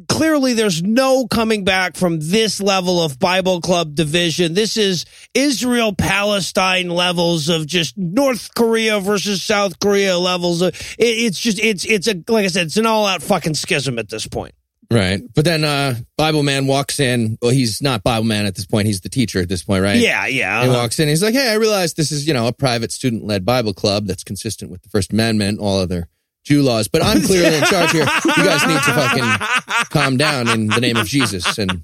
[0.09, 4.55] clearly there's no coming back from this level of Bible club division.
[4.55, 5.05] This is
[5.35, 10.62] Israel Palestine levels of just North Korea versus South Korea levels.
[10.62, 13.55] Of, it, it's just it's it's a like I said, it's an all out fucking
[13.55, 14.55] schism at this point.
[14.91, 15.20] Right.
[15.35, 17.39] But then uh Bible Man walks in.
[17.43, 18.87] Well, he's not Bible Man at this point.
[18.87, 19.97] He's the teacher at this point, right?
[19.97, 20.62] Yeah, yeah.
[20.62, 20.79] He uh-huh.
[20.79, 21.09] walks in.
[21.09, 24.22] He's like, "Hey, I realize this is, you know, a private student-led Bible club that's
[24.22, 26.09] consistent with the First Amendment, all other
[26.47, 28.07] Jew laws, but I'm clearly in charge here.
[28.24, 31.82] You guys need to fucking calm down in the name of Jesus and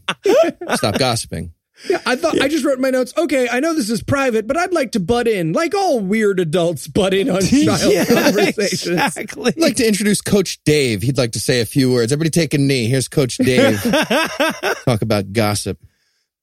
[0.76, 1.52] stop gossiping."
[1.90, 3.12] Yeah, I thought I just wrote in my notes.
[3.18, 6.38] Okay, I know this is private, but I'd like to butt in, like all weird
[6.38, 8.86] adults butt in on child Yeah, conversations.
[9.00, 9.48] Exactly.
[9.56, 11.02] I'd like to introduce Coach Dave.
[11.02, 12.12] He'd like to say a few words.
[12.12, 12.86] Everybody take a knee.
[12.86, 13.82] Here's Coach Dave.
[14.84, 15.78] Talk about gossip.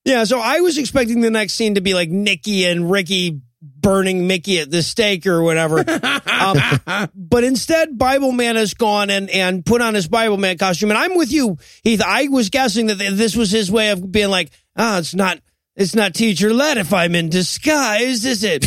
[0.03, 4.28] Yeah, so I was expecting the next scene to be like Nikki and Ricky burning
[4.28, 5.80] Mickey at the stake or whatever.
[6.28, 10.91] um, but instead, Bible Man has gone and, and put on his Bible Man costume.
[10.91, 12.01] And I'm with you, Heath.
[12.05, 15.39] I was guessing that this was his way of being like, ah, it's not,
[15.76, 18.66] it's not teacher led if I'm in disguise, is it?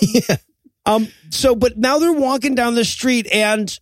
[0.00, 0.36] yeah.
[0.86, 3.78] Um, so, but now they're walking down the street and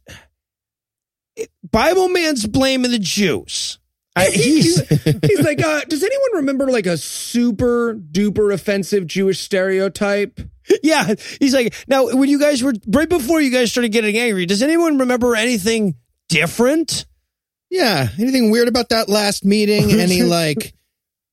[1.70, 3.78] Bible Man's blaming the Jews.
[4.14, 10.38] I, he's, He's like, uh, does anyone remember like a super duper offensive Jewish stereotype?
[10.82, 14.46] Yeah, he's like, now when you guys were right before you guys started getting angry,
[14.46, 15.94] does anyone remember anything
[16.28, 17.06] different?
[17.70, 18.08] Yeah.
[18.18, 19.90] Anything weird about that last meeting?
[20.00, 20.74] Any like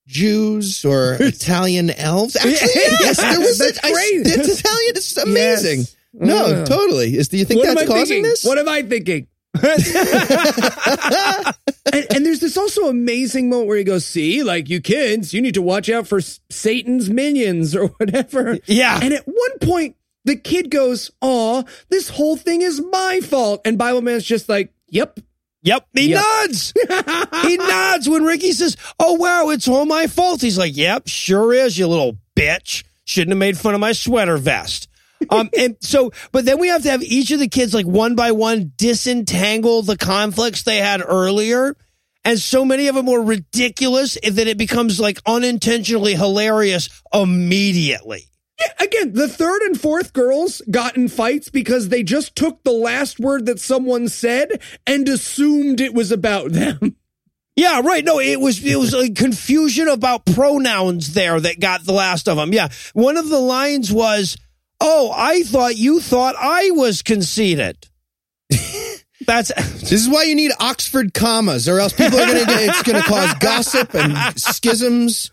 [0.08, 2.36] Jews or Italian elves?
[2.38, 3.58] Actually, yes, there was.
[3.60, 4.30] That's a, I- crazy.
[4.32, 4.92] it's Italian.
[4.96, 5.80] It's amazing.
[5.80, 5.96] Yes.
[6.14, 6.66] No, Uh.
[6.66, 7.16] totally.
[7.18, 8.24] Is do you think what that's causing thinking?
[8.24, 8.44] this?
[8.44, 9.28] What am I thinking?
[11.92, 15.42] And, and there's this also amazing moment where he goes, "See, like you kids, you
[15.42, 19.00] need to watch out for Satan's minions or whatever." Yeah.
[19.02, 19.96] And at one point,
[20.26, 24.74] the kid goes, "Aw, this whole thing is my fault," and Bible Man's just like,
[24.90, 25.20] "Yep."
[25.62, 26.22] Yep, he Yep.
[26.24, 26.74] nods.
[27.44, 31.54] he nods when Ricky says, "Oh wow, it's all my fault." He's like, "Yep, sure
[31.54, 32.86] is, you little bitch.
[33.04, 34.88] Shouldn't have made fun of my sweater vest."
[35.30, 38.16] Um, and so, but then we have to have each of the kids like one
[38.16, 41.76] by one disentangle the conflicts they had earlier.
[42.26, 48.26] And so many of them were ridiculous that it becomes like unintentionally hilarious immediately.
[48.60, 52.74] Yeah, again, the third and fourth girls got in fights because they just took the
[52.74, 56.98] last word that someone said and assumed it was about them.
[57.56, 58.06] Yeah, right.
[58.06, 62.38] No, it was it was like confusion about pronouns there that got the last of
[62.38, 62.54] them.
[62.54, 64.38] Yeah, one of the lines was,
[64.82, 67.88] "Oh, I thought you thought I was conceited."
[69.26, 72.52] That's This is why you need Oxford commas, or else people are going to.
[72.52, 75.32] It's going to cause gossip and schisms.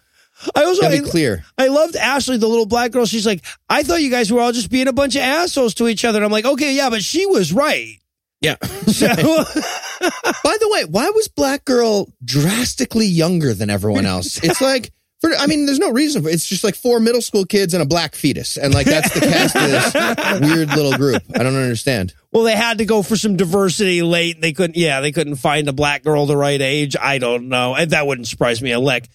[0.55, 1.45] I also Gotta I, be clear.
[1.57, 3.07] I loved Ashley, the little black girl.
[3.07, 5.89] She's like, "I thought you guys were all just being a bunch of assholes to
[5.89, 7.97] each other." And I'm like, "Okay, yeah, but she was right."
[8.41, 8.57] Yeah.
[8.87, 9.09] So,
[10.45, 14.43] By the way, why was Black Girl drastically younger than everyone else?
[14.43, 14.91] It's like,
[15.35, 16.35] I mean, there's no reason for it.
[16.35, 18.57] It's just like four middle school kids and a black fetus.
[18.57, 21.23] And like that's the cast of this weird little group.
[21.35, 22.15] I don't understand.
[22.33, 24.41] Well, they had to go for some diversity late.
[24.41, 26.97] They couldn't, yeah, they couldn't find a black girl the right age.
[27.01, 27.75] I don't know.
[27.75, 29.09] And that wouldn't surprise me a lick.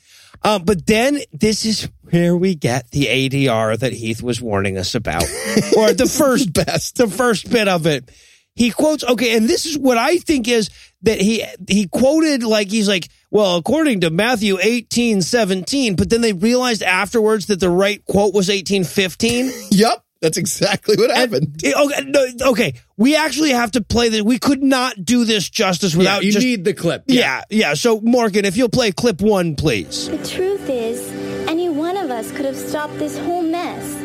[0.43, 4.95] Um, but then this is where we get the ADR that Heath was warning us
[4.95, 5.23] about,
[5.77, 8.09] or the first best, the first bit of it.
[8.55, 10.69] He quotes, okay, and this is what I think is
[11.03, 16.21] that he he quoted like he's like, well, according to Matthew eighteen seventeen, but then
[16.21, 19.51] they realized afterwards that the right quote was eighteen fifteen.
[19.71, 20.03] Yep.
[20.21, 21.59] That's exactly what happened.
[21.63, 24.21] Eh, Okay, no, okay, we actually have to play this.
[24.21, 26.45] We could not do this justice Yeah, without you just.
[26.45, 27.05] need the clip.
[27.07, 27.73] yeah, yeah.
[27.73, 30.09] So, Morgan, if you'll play clip one, please.
[30.09, 31.11] The truth is,
[31.49, 33.95] any one of us could have stopped this whole mess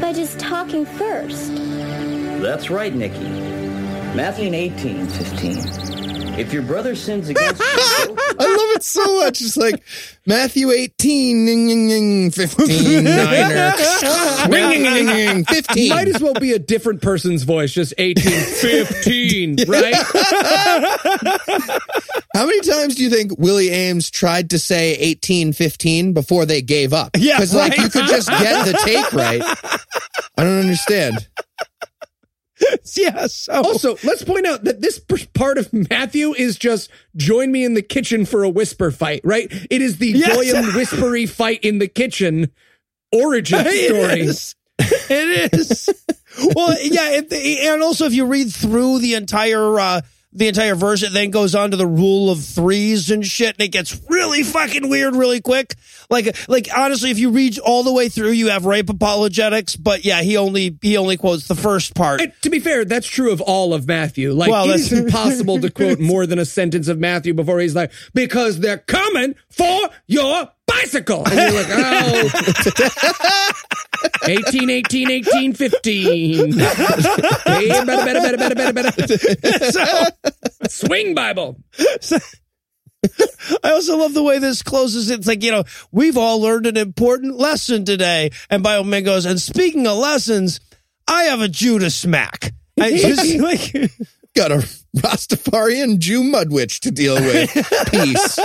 [0.00, 1.54] by just talking first.
[2.40, 3.28] That's right, Nikki.
[4.16, 6.38] Matthew 18, 15.
[6.38, 8.16] If your brother sins against you,
[8.78, 9.40] go to I love it so much.
[9.40, 9.82] It's like
[10.26, 13.72] Matthew 18, ning, ning, ning, 15, niner,
[14.48, 15.88] ring, ning, ning, ning, 15.
[15.88, 19.94] Might as well be a different person's voice, just 18, 15, right?
[22.34, 26.92] How many times do you think Willie Aames tried to say 1815 before they gave
[26.92, 27.10] up?
[27.16, 27.80] Yeah, Because, like, right.
[27.80, 29.42] you could just get the take right.
[30.36, 31.26] I don't understand.
[32.96, 33.26] yeah.
[33.26, 34.98] So, Also, let's point out that this
[35.34, 39.46] part of Matthew is just join me in the kitchen for a whisper fight, right?
[39.70, 40.34] It is the Yes.
[40.34, 42.50] Goyim whispery fight in the kitchen
[43.12, 43.72] origin story.
[43.80, 44.54] It is.
[44.80, 45.88] It is.
[46.54, 50.00] well, yeah, it, and also if you read through the entire uh,
[50.32, 53.60] the entire verse, it then goes on to the rule of threes and shit, and
[53.64, 55.74] it gets really fucking weird really quick.
[56.10, 60.04] Like, like honestly, if you read all the way through, you have rape apologetics, but
[60.04, 62.20] yeah, he only he only quotes the first part.
[62.20, 64.32] And to be fair, that's true of all of Matthew.
[64.32, 67.92] Like, Well, it's impossible to quote more than a sentence of Matthew before he's like,
[68.12, 71.26] because they're coming for your bicycle.
[71.26, 73.52] And you're like, oh.
[74.24, 76.52] 18, 18, 18, 15.
[76.58, 80.06] Hey, better, better, better, better, better, better.
[80.68, 81.56] Swing Bible.
[83.62, 85.10] I also love the way this closes.
[85.10, 88.30] It's like, you know, we've all learned an important lesson today.
[88.50, 90.60] And Bible Man goes, and speaking of lessons,
[91.06, 92.52] I have a Jew to smack.
[92.80, 93.90] I just like,
[94.34, 94.58] Got a
[94.96, 97.50] Rastafarian Jew mudwitch to deal with.
[97.90, 98.38] Peace.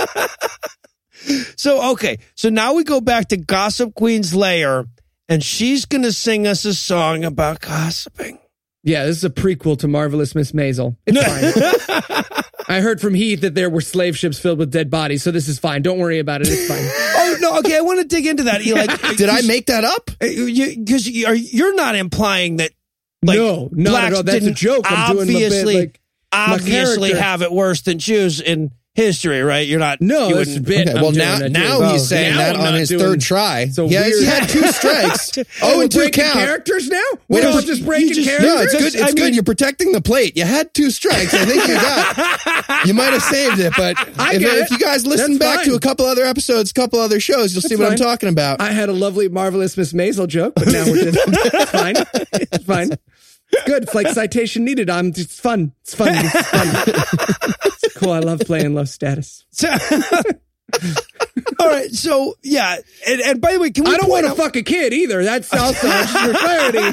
[1.56, 2.18] so, okay.
[2.34, 4.86] So now we go back to Gossip Queen's lair
[5.28, 8.38] and she's going to sing us a song about gossiping.
[8.82, 10.96] Yeah, this is a prequel to Marvelous Miss Maisel.
[11.06, 12.42] It's fine.
[12.68, 15.48] I heard from Heath that there were slave ships filled with dead bodies, so this
[15.48, 15.82] is fine.
[15.82, 16.48] Don't worry about it.
[16.50, 16.84] It's fine.
[17.26, 17.58] Oh, no.
[17.60, 17.76] Okay.
[17.76, 18.64] I want to dig into that.
[18.64, 20.10] You like, Did I make that up?
[20.20, 22.70] Uh, because you, are you're not implying that
[23.22, 24.22] like, no, not blacks at all.
[24.22, 24.84] That's a joke.
[24.86, 26.00] I'm doing my bit, obviously, like,
[26.32, 27.22] obviously character.
[27.22, 29.66] have it worse than Jews in history, right?
[29.66, 30.00] You're not.
[30.00, 30.88] No, you wouldn't- bit.
[30.88, 31.84] Okay, well, now now too.
[31.92, 33.68] he's Oh, saying now that I'm on his doing- third try.
[33.68, 34.24] So yeah, weird.
[34.24, 35.36] had two strikes.
[35.38, 36.34] Oh, oh, and two breaking count.
[36.38, 37.02] characters now?
[37.28, 38.48] We're Well, all just you breaking just- characters?
[38.54, 38.94] No, it's good.
[38.94, 39.16] It's I good.
[39.16, 40.36] mean- You're protecting the plate.
[40.36, 41.34] You had two strikes.
[41.34, 42.86] I think you got.
[42.86, 45.74] you might have saved it, but if, get if you guys listen That's back to
[45.74, 48.60] a couple other episodes, a couple other shows, you'll see That's what I'm talking about.
[48.60, 51.94] I had a lovely, marvelous Miss Maisel joke, but now we're just fine.
[52.32, 52.90] It's fine.
[53.54, 53.82] It's good.
[53.84, 54.90] It's like citation needed.
[54.90, 55.08] I'm.
[55.08, 55.72] It's fun.
[55.82, 56.08] It's fun.
[56.14, 57.54] It's fun.
[57.82, 58.12] It's cool.
[58.12, 59.44] I love playing low status.
[59.50, 59.68] So,
[61.60, 61.90] all right.
[61.90, 64.56] So yeah, and, and by the way, can we I don't want to out- fuck
[64.56, 65.22] a kid either.
[65.22, 66.90] That's also just for clarity.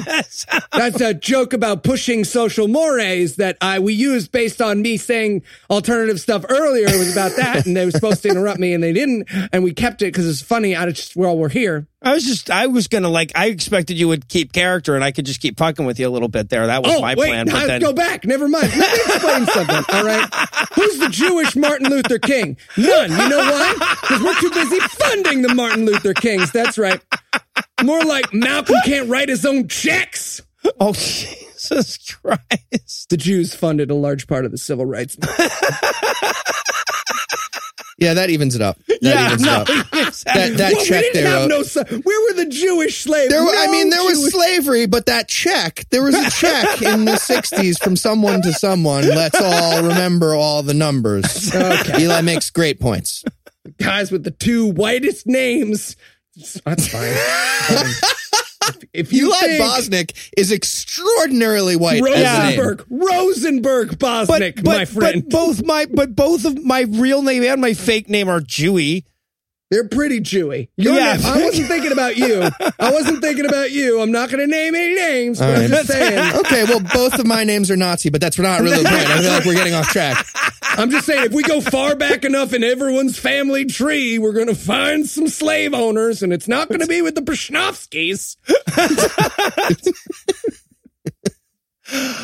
[0.72, 5.42] That's a joke about pushing social mores that I we used based on me saying
[5.70, 6.86] alternative stuff earlier.
[6.88, 9.64] It was about that, and they were supposed to interrupt me, and they didn't, and
[9.64, 10.76] we kept it because it's funny.
[10.76, 11.86] I just well, we're here.
[12.04, 15.12] I was just, I was gonna like, I expected you would keep character, and I
[15.12, 16.66] could just keep fucking with you a little bit there.
[16.66, 17.46] That was Oh my wait, plan.
[17.46, 18.24] But then, go back.
[18.24, 18.68] Never mind.
[18.76, 19.84] Let me explain something.
[19.94, 20.28] All right,
[20.74, 22.56] who's the Jewish Martin Luther King?
[22.76, 23.10] None.
[23.10, 23.74] You know why?
[24.00, 26.50] Because we're too busy funding the Martin Luther Kings.
[26.50, 27.00] That's right.
[27.84, 30.40] More like Malcolm can't write his own checks.
[30.80, 33.10] oh Jesus Christ!
[33.10, 35.16] The Jews funded a large part of the civil rights.
[37.98, 38.78] Yeah, that evens it up.
[38.86, 39.86] That yeah, evens no, it up.
[40.24, 41.90] That that well, check we they didn't have wrote.
[41.90, 41.98] no.
[42.04, 43.30] Where were the Jewish slaves?
[43.32, 47.04] There, were- I mean, there was slavery, but that check, there was a check in
[47.04, 49.08] the 60s from someone to someone.
[49.08, 51.50] Let's all remember all the numbers.
[51.62, 52.02] Okay.
[52.04, 53.24] Eli makes great points.
[53.78, 55.96] guys with the two whitest names.
[56.64, 58.12] That's fine.
[58.92, 62.02] If you Eli think Bosnick is extraordinarily white.
[62.02, 65.22] Rosenberg, Rosenberg but, Bosnick, but, my friend.
[65.22, 69.04] but both my, but both of my real name and my fake name are Jewy.
[69.72, 70.68] They're pretty chewy.
[70.76, 71.16] Your Yeah.
[71.16, 72.42] name- I wasn't thinking about you.
[72.78, 74.02] I wasn't thinking about you.
[74.02, 76.34] I'm not going to name any names, but All I'm just saying.
[76.42, 78.88] Okay, well, both of my names are Nazi, but that's not really point.
[78.88, 80.26] I feel like we're getting off track.
[80.62, 84.48] I'm just saying, if we go far back enough in everyone's family tree, we're going
[84.48, 88.36] to find some slave owners, and it's not going to be with the Brashnovskis.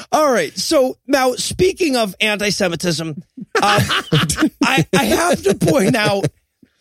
[0.12, 0.56] All right.
[0.56, 3.22] So now, speaking of anti-Semitism, um,
[3.62, 6.26] I, I have to point out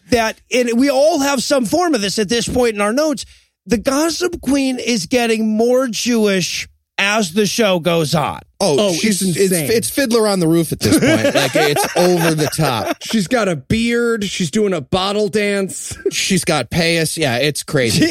[0.09, 3.25] that it, we all have some form of this at this point in our notes.
[3.65, 6.67] The Gossip Queen is getting more Jewish
[6.99, 8.39] as the show goes on.
[8.59, 9.69] Oh, Oh, she's it's it's, insane.
[9.71, 11.35] it's Fiddler on the Roof at this point.
[11.35, 12.97] like it's over the top.
[13.03, 14.23] She's got a beard.
[14.23, 15.95] She's doing a bottle dance.
[16.11, 17.15] She's got payas.
[17.17, 18.07] Yeah, it's crazy.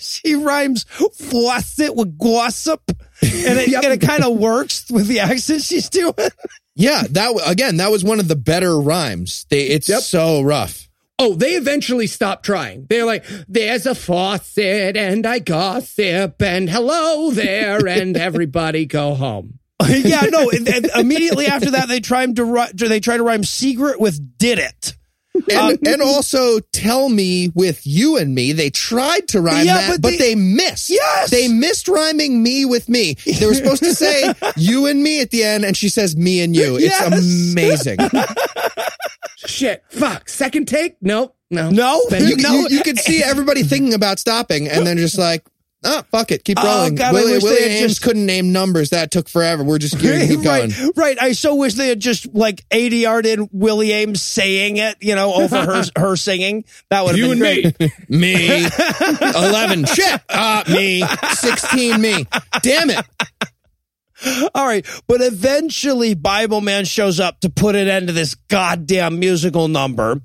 [0.00, 3.84] she rhymes faucet with gossip, and it, Yep.
[3.84, 6.14] it kind of works with the accent she's doing.
[6.76, 9.44] Yeah, that again, that was one of the better rhymes.
[9.50, 10.02] They, it's Yep.
[10.02, 10.87] so rough.
[11.20, 12.86] Oh, they eventually stopped trying.
[12.88, 19.58] They're like, there's a faucet and I gossip and hello there and everybody go home.
[19.88, 20.48] yeah, no.
[20.50, 24.38] And, and immediately after that, they tried to ri- they try to rhyme secret with
[24.38, 24.94] did it.
[25.50, 29.76] And, um, and also tell me with you and me, they tried to rhyme Yeah,
[29.76, 30.90] that, but but, they- they, missed.
[30.90, 31.30] Yes!
[31.30, 33.14] They missed rhyming me with me.
[33.24, 36.40] They were supposed to say you and me at the end, and she says me
[36.42, 36.78] and you.
[36.78, 37.00] Yes!
[37.12, 37.98] It's amazing.
[39.36, 40.28] Shit, fuck.
[40.28, 40.96] Second take?
[41.00, 41.34] Nope.
[41.50, 41.70] No.
[41.70, 42.52] No, Then you, no.
[42.54, 45.46] you, you could see everybody thinking about stopping and then just like,
[45.84, 46.94] oh, fuck it, keep Oh, rolling.
[46.96, 48.90] God, I Willie, they Willie had Aames just- couldn't name numbers.
[48.90, 49.64] That took forever.
[49.64, 50.70] We're just going to keep going.
[50.70, 51.22] right, right.
[51.22, 55.32] I so wish they had just like ADR'd in Willie Aames saying it, you know,
[55.34, 56.64] over her her singing.
[56.90, 58.10] That would have You been and great.
[58.10, 58.18] me.
[58.18, 58.68] Me.
[59.34, 59.84] 11.
[59.86, 60.20] Shit.
[60.28, 61.02] Uh, me.
[61.32, 62.00] 16.
[62.00, 62.26] Me.
[62.62, 63.06] Damn it.
[64.54, 69.18] All right, but eventually Bible Man shows up to put an end to this goddamn
[69.18, 70.20] musical number.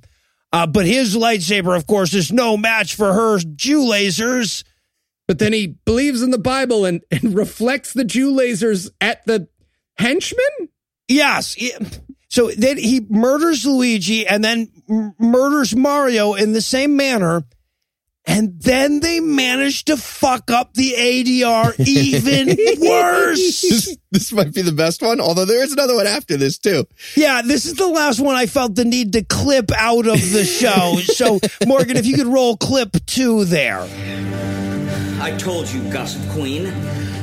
[0.52, 4.64] Uh, but his lightsaber, of course, is no match for her Jew lasers.
[5.28, 9.48] But then he believes in the Bible and, and reflects the Jew lasers at the
[9.98, 10.70] henchmen?
[11.08, 11.56] Yes.
[12.30, 14.70] So then he murders Luigi and then
[15.20, 17.44] murders Mario in the same manner.
[18.26, 23.63] And then they managed to fuck up the ADR even worse.
[23.74, 26.86] This, this might be the best one, although there is another one after this, too.
[27.15, 30.45] Yeah, this is the last one I felt the need to clip out of the
[30.45, 30.97] show.
[31.03, 33.82] so, Morgan, if you could roll clip two there.
[35.19, 36.67] I told you, Gossip Queen.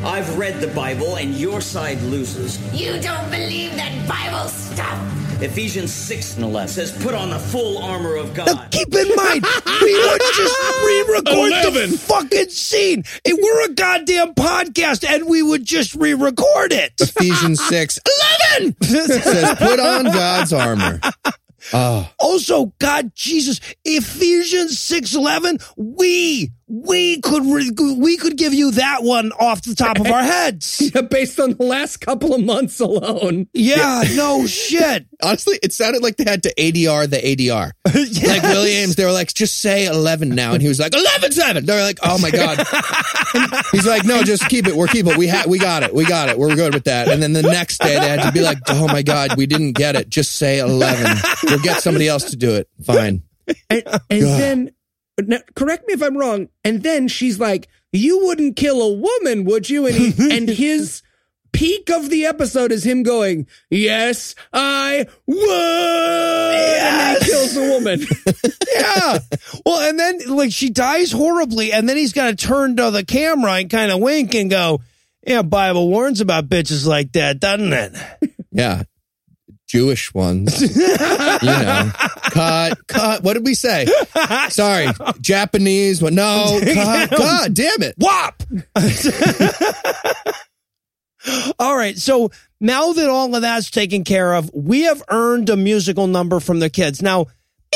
[0.04, 2.58] I've read the Bible, and your side loses.
[2.72, 5.19] You don't believe that Bible stuff?
[5.42, 8.46] Ephesians 6 and 11 says, Put on the full armor of God.
[8.46, 8.70] Now, God.
[8.70, 9.44] keep in mind,
[9.82, 11.90] we would just re-record Eleven.
[11.92, 13.04] the fucking scene.
[13.24, 16.92] It, we're a goddamn podcast, and we would just re-record it.
[17.00, 17.98] Ephesians 6.
[18.58, 18.76] 11!
[18.82, 21.00] Says, put on God's armor.
[21.72, 25.58] Oh, Also, God, Jesus, Ephesians six eleven.
[25.76, 30.22] We we could re- we could give you that one off the top of our
[30.22, 30.90] heads.
[31.10, 33.48] Based on the last couple of months alone.
[33.52, 35.06] Yeah, no shit.
[35.22, 37.72] honestly, it sounded like they had to ADR the ADR.
[38.10, 38.26] Yes.
[38.26, 40.52] Like Williams, they were like, just say 11 now.
[40.52, 41.64] And he was like, 11 7.
[41.64, 42.58] They're like, oh my God.
[43.72, 44.74] He's like, no, just keep it.
[44.74, 45.16] We're keep it.
[45.16, 45.94] We, ha- we got it.
[45.94, 46.38] We got it.
[46.38, 47.08] We're good with that.
[47.08, 49.72] And then the next day they had to be like, oh my God, we didn't
[49.72, 50.08] get it.
[50.08, 51.18] Just say 11.
[51.44, 52.68] We'll get somebody else to do it.
[52.84, 53.22] Fine.
[53.68, 54.70] And, and then,
[55.22, 56.48] now, correct me if I'm wrong.
[56.64, 61.02] And then she's like, "You wouldn't kill a woman, would you?" And he, and his
[61.52, 67.60] peak of the episode is him going, "Yes, I would." And then he kills the
[67.60, 68.06] woman.
[68.72, 69.18] Yeah.
[69.66, 73.04] Well, and then like she dies horribly, and then he's got to turn to the
[73.04, 74.80] camera and kind of wink and go,
[75.26, 77.96] "Yeah, Bible warns about bitches like that, doesn't it?"
[78.52, 78.82] Yeah.
[79.70, 80.60] Jewish ones.
[80.60, 81.92] you know.
[82.24, 83.22] Cut, cut.
[83.22, 83.86] What did we say?
[84.48, 84.88] Sorry.
[85.20, 86.02] Japanese.
[86.02, 86.12] What?
[86.12, 86.60] No.
[86.74, 87.10] Cut.
[87.16, 87.94] God damn it.
[87.96, 88.42] Whop.
[91.58, 91.96] all right.
[91.96, 96.40] So now that all of that's taken care of, we have earned a musical number
[96.40, 97.00] from the kids.
[97.00, 97.26] Now,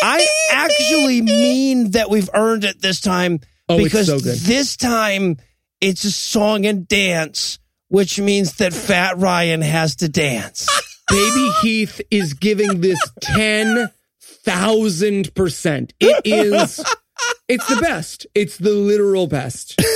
[0.02, 3.38] I actually mean that we've earned it this time
[3.68, 5.36] Oh, because so this time
[5.80, 10.68] it's a song and dance, which means that Fat Ryan has to dance.
[11.08, 15.90] Baby Heath is giving this 10,000%.
[16.00, 16.84] It is,
[17.48, 18.26] it's the best.
[18.34, 19.80] It's the literal best.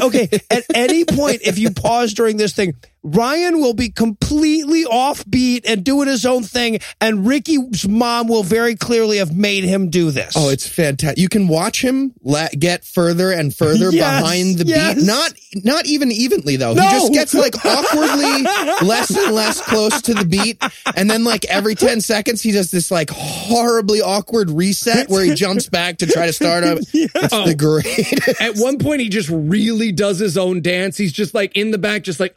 [0.00, 2.74] Okay, at any point, if you pause during this thing,
[3.04, 8.76] Ryan will be completely offbeat and doing his own thing, and Ricky's mom will very
[8.76, 10.34] clearly have made him do this.
[10.36, 11.18] Oh, it's fantastic.
[11.18, 14.94] You can watch him la- get further and further Yes, behind the yes.
[14.94, 15.04] beat.
[15.06, 15.32] Not
[15.64, 16.74] not even evenly though.
[16.74, 16.82] No.
[16.82, 18.42] He just gets like awkwardly
[18.86, 20.62] less and less close to the beat.
[20.96, 25.34] And then like every 10 seconds he does this like horribly awkward reset where he
[25.34, 26.78] jumps back to try to start up.
[26.94, 27.44] It's Oh.
[27.46, 28.40] the great.
[28.40, 30.96] At one point, he just really does his own dance.
[30.96, 32.34] He's just like in the back, just like,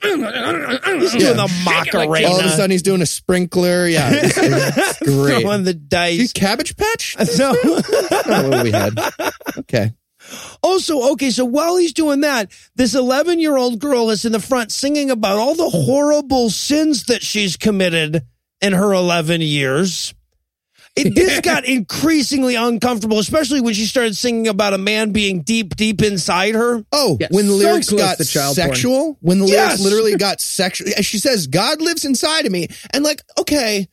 [0.99, 2.27] He's doing the Macarena.
[2.27, 3.87] All of a sudden, he's doing a sprinkler.
[3.87, 5.41] Yeah, it's, it's great.
[5.41, 6.33] throwing the You dice.
[6.33, 7.15] cabbage patch?
[7.37, 7.53] No.
[7.53, 8.99] what we had.
[9.59, 9.93] Okay.
[10.63, 14.39] Also, okay, so while he's doing that, this 11 year old girl is in the
[14.39, 18.23] front singing about all the horrible sins that she's committed
[18.61, 20.13] in her 11 years.
[20.95, 25.75] It, this got increasingly uncomfortable, especially when she started singing about a man being deep,
[25.75, 26.83] deep inside her.
[26.91, 28.69] Oh, Yeah, when the lyrics close got to child porn.
[28.69, 29.79] sexual, when the Yes.
[29.79, 32.67] lyrics literally got sexual, she says, God lives inside of me.
[32.91, 33.87] And like, okay,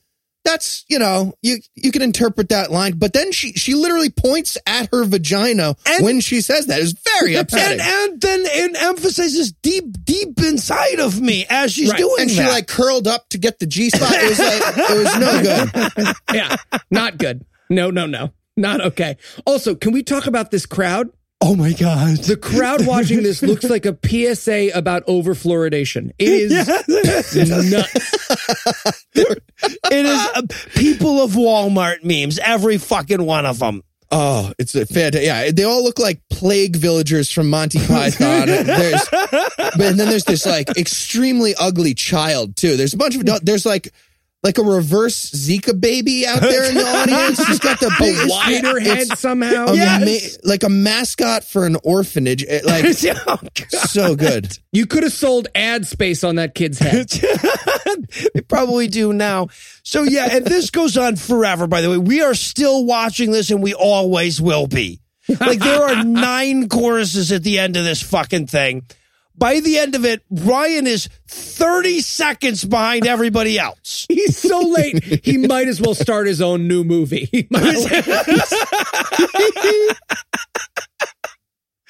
[0.44, 4.58] that's, you know, you, you can interpret that line, but then she, she literally points
[4.66, 7.80] at her vagina And- when she says that is very upsetting.
[7.80, 11.98] And, and then it emphasizes deep, deep inside of me as she's Right.
[11.98, 14.12] doing and she like curled up to get the G spot.
[14.12, 16.16] It was like, it was no good.
[16.34, 16.56] yeah,
[16.90, 17.44] not good.
[17.70, 19.16] No, no, no, not okay.
[19.46, 21.08] Also, can we talk about this crowd?
[21.42, 22.18] Oh my God.
[22.18, 26.12] The crowd watching this looks like a PSA about overfluoridation.
[26.18, 26.52] It
[27.36, 28.26] is nuts.
[29.14, 30.42] It is uh,
[30.74, 33.82] people of Walmart memes, every fucking one of them.
[34.14, 35.24] Oh, it's a fantastic.
[35.26, 38.46] Yeah, they all look like plague villagers from Monty Python.
[38.46, 42.76] there's, but then there's this like extremely ugly child too.
[42.76, 43.92] There's a bunch of there's like
[44.42, 47.46] like a reverse Zika baby out there in the audience.
[47.46, 49.66] He's got the big wider head somehow.
[49.68, 52.42] ama- like a mascot for an orphanage.
[52.42, 52.84] It, like
[53.26, 53.38] Oh,
[53.68, 54.58] so good.
[54.72, 57.08] You could have sold ad space on that kid's head.
[58.34, 59.48] they probably do now.
[59.82, 61.66] So yeah, and this goes on forever.
[61.66, 65.00] By the way, we are still watching this, and we always will be.
[65.40, 68.82] Like there are nine choruses at the end of this fucking thing.
[69.36, 74.06] By the end of it, Ryan is thirty seconds behind everybody else.
[74.08, 75.24] He's so late.
[75.24, 77.28] He might as well start his own new movie.
[77.32, 79.94] He might as well-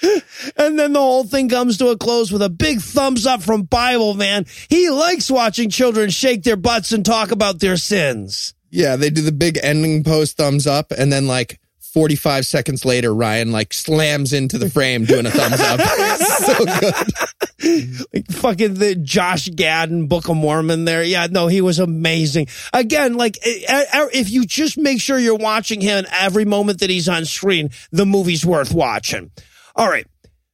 [0.57, 3.63] And then the whole thing comes to a close with a big thumbs up from
[3.63, 4.47] Bible Man.
[4.69, 8.53] He likes watching children shake their butts and talk about their sins.
[8.71, 11.61] Yeah, they do the big ending post thumbs up, and then like
[11.93, 15.81] 45 seconds later, Ryan like slams into the frame doing a thumbs up.
[16.21, 18.07] so good.
[18.15, 21.03] like fucking the Josh Gad in Book of Mormon there.
[21.03, 22.49] Yeah, no, he was amazing.
[22.73, 26.89] Again, like eh, eh, if you just make sure you're watching him every moment that
[26.89, 29.31] he's on screen, the movie's worth watching.
[29.77, 30.07] All right.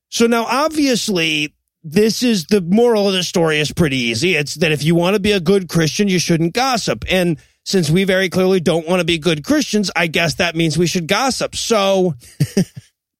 [0.08, 4.34] So now obviously this is the moral of the story is pretty easy.
[4.34, 7.04] It's that if you want to be a good Christian, you shouldn't gossip.
[7.08, 10.78] And since we very clearly don't want to be good Christians, I guess that means
[10.78, 11.54] we should gossip.
[11.54, 12.14] So
[12.56, 12.64] you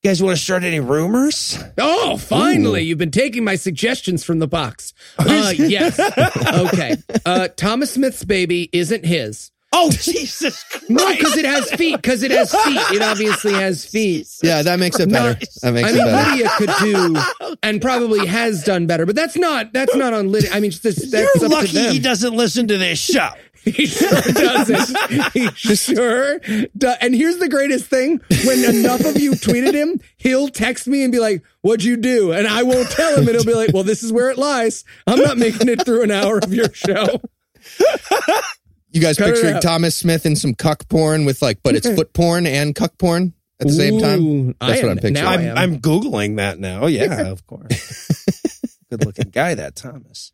[0.02, 1.62] guys want to start any rumors?
[1.76, 2.80] Oh, finally.
[2.80, 4.94] You've been taking my suggestions from the box.
[5.18, 6.00] Uh, yes.
[6.00, 6.96] Okay.
[7.26, 9.52] Uh, Thomas Smith's baby isn't his.
[9.70, 10.88] Oh, Jesus Christ.
[10.88, 11.96] No, because it has feet.
[11.96, 12.80] Because it has feet.
[12.96, 14.26] It obviously has feet.
[14.42, 15.38] Yeah, that makes it better.
[15.60, 16.10] That makes it better.
[16.10, 16.66] I mean, better.
[16.66, 20.50] Lydia could do, and probably has done better, but that's not that's not on Lydia.
[20.54, 21.92] I mean, just this, that's You're up lucky to them.
[21.92, 23.28] he doesn't listen to this show.
[23.76, 25.32] He sure doesn't.
[25.32, 26.38] He sure
[26.76, 26.96] does.
[27.00, 31.12] And here's the greatest thing: when enough of you tweeted him, he'll text me and
[31.12, 33.84] be like, "What'd you do?" And I won't tell him, and he'll be like, "Well,
[33.84, 34.84] this is where it lies.
[35.06, 37.20] I'm not making it through an hour of your show."
[38.90, 39.60] You guys Cut picturing.
[39.60, 43.34] Thomas Smith in some cuck porn with like, but it's foot porn and cuck porn
[43.60, 44.20] at the same time?
[44.22, 45.12] Ooh, That's I what am- I'm picturing.
[45.14, 45.58] now I I'm, am.
[45.58, 46.86] I'm Googling that now.
[46.86, 48.08] Yeah, of course.
[48.90, 50.32] Good looking guy, that Thomas.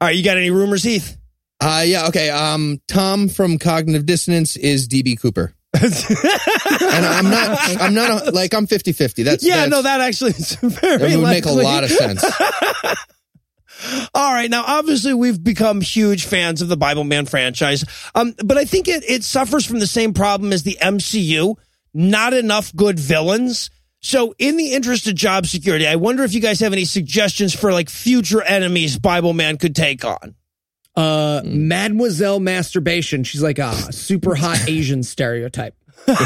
[0.00, 1.16] All right, you got any rumors, Heath?
[1.64, 2.28] Uh, yeah, okay.
[2.28, 5.54] Um, Tom from Cognitive Dissonance is DB Cooper.
[5.74, 9.22] and I'm not, I'm not, a, like, I'm 50 50.
[9.22, 12.22] That's, yeah, that's, no, that actually is very that would make a lot of sense.
[14.14, 17.84] All right, now obviously we've become huge fans of the Bible Man franchise,
[18.14, 21.56] um, but I think it, it suffers from the same problem as the MCU.
[21.92, 23.70] Not enough good villains.
[24.00, 27.54] So, in the interest of job security, I wonder if you guys have any suggestions
[27.54, 30.34] for like future enemies Bible Man could take on.
[30.96, 33.24] Uh, Mademoiselle Masturbation.
[33.24, 35.74] She's like a super hot Asian stereotype.
[36.06, 36.18] As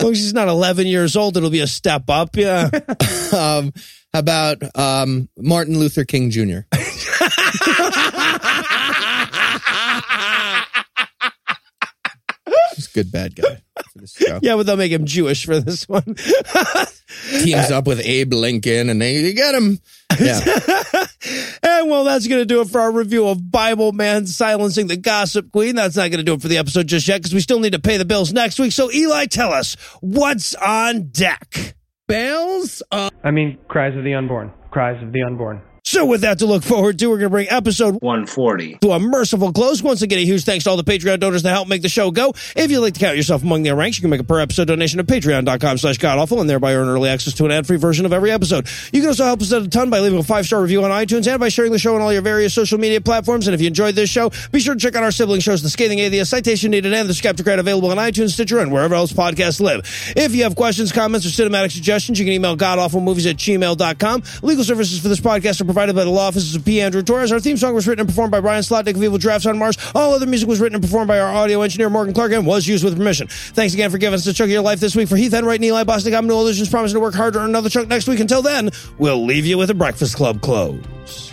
[0.00, 2.36] long as she's not 11 years old, it'll be a step up.
[2.36, 2.70] Yeah.
[3.36, 3.72] um,
[4.12, 6.60] how about um, Martin Luther King Jr.?
[12.74, 13.62] He's a good bad guy
[13.92, 14.38] for this show.
[14.42, 16.16] yeah, but they'll make him Jewish for this one.
[17.30, 19.78] Teams up with Abe Lincoln and they, they get him.
[20.24, 21.06] Yeah.
[21.62, 24.96] And well, that's going to do it for our review of Bible Man silencing the
[24.96, 25.76] gossip queen.
[25.76, 27.74] That's not going to do it for the episode just yet because we still need
[27.74, 28.72] to pay the bills next week.
[28.72, 31.76] So, Eli, tell us what's on deck.
[32.08, 32.82] Bells.
[32.90, 34.52] Uh, I mean, cries of the unborn.
[34.72, 35.62] Cries of the unborn.
[35.84, 38.76] So, with that to look forward to, we're going to bring episode 140.
[38.82, 39.82] to a merciful close.
[39.82, 42.12] Once again, a huge thanks to all the Patreon donors that help make the show
[42.12, 42.32] go.
[42.54, 44.66] If you'd like to count yourself among their ranks, you can make a per episode
[44.68, 48.12] donation at patreon.com slash godawful and thereby earn early access to an ad-free version of
[48.12, 48.68] every episode.
[48.92, 51.26] You can also help us out a ton by leaving a five-star review on iTunes
[51.26, 53.48] and by sharing the show on all your various social media platforms.
[53.48, 55.68] And if you enjoyed this show, be sure to check out our sibling shows, The
[55.70, 59.12] Scathing Atheist, Citation Needed, and The Skeptic Skeptocrat available on iTunes, Stitcher, and wherever else
[59.12, 59.80] podcasts live.
[60.16, 64.22] If you have questions, comments, or cinematic suggestions, you can email godawfulmovies at gmail.com.
[64.42, 66.82] Legal services for this podcast are provided by the law offices of P.
[66.82, 67.32] Andrew Torres.
[67.32, 69.78] Our theme song was written and performed by Ryan Slotnick of Evil Giraffes on Mars.
[69.94, 72.66] All other music was written and performed by our audio engineer, Morgan Clarke, and was
[72.66, 73.28] used with permission.
[73.28, 75.08] Thanks again for giving us a chunk of your life this week.
[75.08, 77.70] For Heath Enwright and Eli Bosnick, I'm Noah Lugeons, promising to work harder on another
[77.70, 78.20] chunk next week.
[78.20, 78.68] Until then,
[78.98, 81.32] we'll leave you with a Breakfast Club close.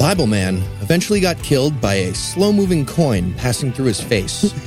[0.00, 4.52] Bible Man eventually got killed by a slow moving coin passing through his face.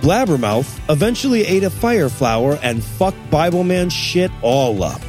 [0.00, 5.00] Blabbermouth eventually ate a fire flower and fucked Bible Man shit all up.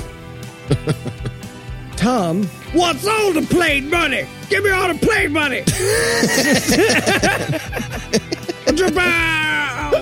[1.97, 2.43] Tom,
[2.73, 4.25] what's all the plane money?
[4.49, 5.63] Give me all the plane money.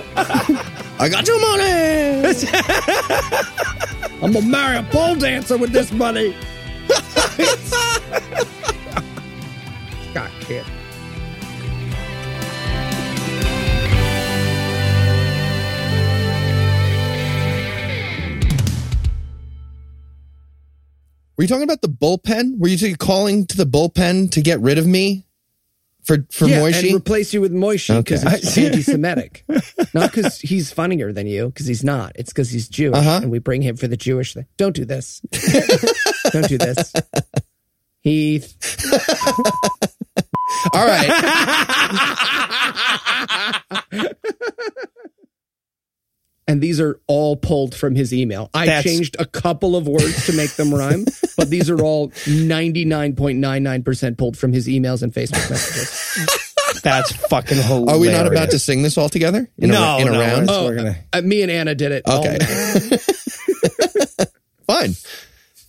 [1.00, 2.34] I got your money!
[4.22, 6.36] I'm gonna marry a pole dancer with this money.
[10.12, 10.64] God kid.
[21.40, 22.58] Were you talking about the bullpen?
[22.58, 25.24] Were you calling to the bullpen to get rid of me
[26.04, 26.88] for for yeah, Moishi?
[26.88, 28.36] and replace you with Moishi because Okay.
[28.36, 29.46] it's anti-Semitic.
[29.94, 32.12] not because he's funnier than you, because he's not.
[32.16, 33.20] It's because he's Jewish, Uh-huh.
[33.22, 34.44] and we bring him for the Jewish thing.
[34.58, 35.22] Don't do this.
[36.30, 36.92] Don't do this.
[38.02, 38.54] Heath.
[40.74, 41.08] All right.
[46.50, 48.50] And these are all pulled from his email.
[48.52, 51.04] I That's- changed a couple of words to make them rhyme,
[51.36, 56.80] but these are all 99.99% pulled from his emails and Facebook messages.
[56.82, 57.88] That's fucking hilarious.
[57.92, 59.48] Are we not about to sing this all together?
[59.58, 60.48] In No, a, in a no, round?
[60.50, 62.02] Oh, we're gonna- uh, me and Anna did it.
[62.08, 62.38] Okay.
[62.40, 63.00] night.
[64.66, 64.94] Fine.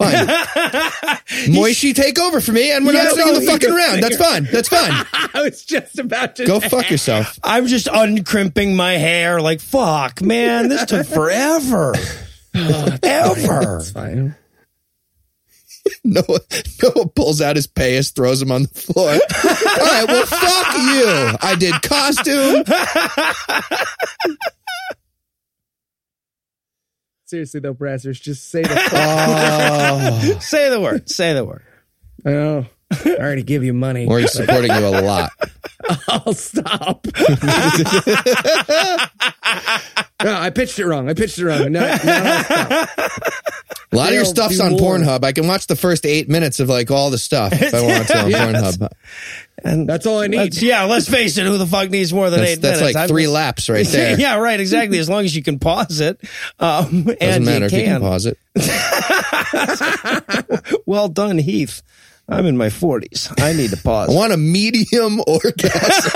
[0.02, 0.28] Fine.
[1.54, 4.04] Moishi, take over for me, and we're not no, the fucking round.
[4.04, 4.48] That's fine.
[4.52, 4.92] That's fine.
[5.34, 7.40] I was just about to Go fuck yourself.
[7.44, 10.70] I'm just uncrimping my hair like fuck, man.
[10.70, 11.94] This took forever.
[12.56, 13.78] Oh, Ever.
[13.78, 14.36] It's fine.
[16.04, 16.40] Noah,
[16.84, 19.10] Noah pulls out his payas, throws him on the floor.
[19.10, 21.38] All right, well, fuck you.
[21.42, 22.64] I did costume.
[27.32, 31.10] Seriously though, Brazzers, just say the Oh, Say the word.
[31.10, 31.64] Say the word.
[32.26, 34.06] Oh, I already give you money.
[34.06, 35.32] we're supporting you a lot.
[36.10, 37.08] I'll stop.
[37.08, 37.16] no,
[40.26, 41.10] I pitched it wrong.
[41.10, 41.72] I pitched it wrong.
[41.72, 42.90] No, no, I'll stop.
[43.94, 44.98] A lot of your stuff's on more.
[44.98, 45.24] Pornhub.
[45.24, 48.08] I can watch the first eight minutes of like all the stuff if I want
[48.10, 48.76] to on Yes.
[48.78, 48.90] Pornhub.
[49.64, 50.38] And That's all I need.
[50.38, 51.46] let's- yeah, let's face it.
[51.46, 52.96] Who the fuck needs more than That's, eight that's minutes?
[52.96, 54.20] like I'm three laps right there.
[54.20, 54.60] yeah, right.
[54.60, 54.98] Exactly.
[54.98, 56.20] As long as you can pause it,
[56.60, 58.02] um, Doesn't and matter you if you can can.
[58.02, 58.38] pause it.
[60.86, 61.82] Well done, Heath.
[62.28, 63.34] I'm in my 40s.
[63.42, 64.10] I need to pause.
[64.10, 66.12] I want a medium orgasm.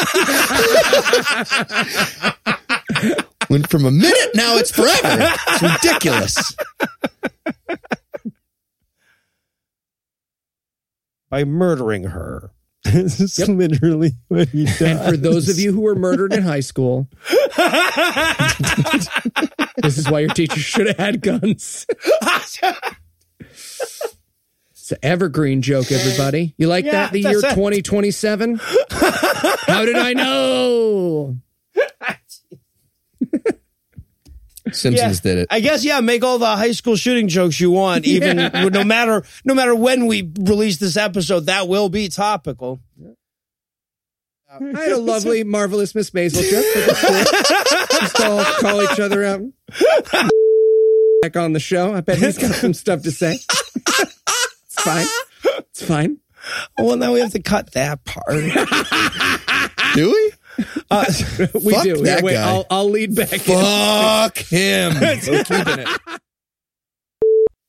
[3.49, 5.34] Went from a minute, now it's forever.
[5.47, 6.55] It's ridiculous.
[11.30, 12.51] by murdering her.
[12.86, 14.82] This is literally what he does.
[14.82, 17.07] And for those of you who were murdered in high school,
[19.78, 21.86] this is why your teacher should have had guns.
[24.72, 26.53] It's an evergreen joke, everybody.
[26.57, 27.12] You like Yeah, that?
[27.12, 28.60] The year 2027?
[28.91, 31.38] How did I know?
[34.72, 35.48] Simpsons did it.
[35.52, 39.24] I guess yeah, make all the high school shooting jokes you want, even no matter
[39.44, 42.80] no matter when we release this episode, that will be topical.
[44.50, 46.64] I had a lovely, marvelous Miss Maisel trip.
[46.64, 48.00] It was cool.
[48.00, 49.42] Just all call each other out.
[51.22, 51.94] Back on the show.
[51.94, 53.34] I bet he's got some stuff to say.
[53.34, 55.08] it's fine.
[55.44, 56.20] It's fine.
[56.78, 58.28] Well, now we have to cut that part.
[59.96, 60.32] Do we?
[60.90, 61.06] Uh,
[61.53, 61.95] We Fuck do.
[61.95, 62.49] Here, that wait, guy.
[62.49, 63.40] I'll, I'll lead back in.
[63.40, 64.94] Fuck him.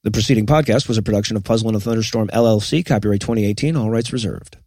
[0.04, 3.90] the preceding podcast was a production of Puzzle in a Thunderstorm LLC, copyright 2018, all
[3.90, 4.58] rights reserved.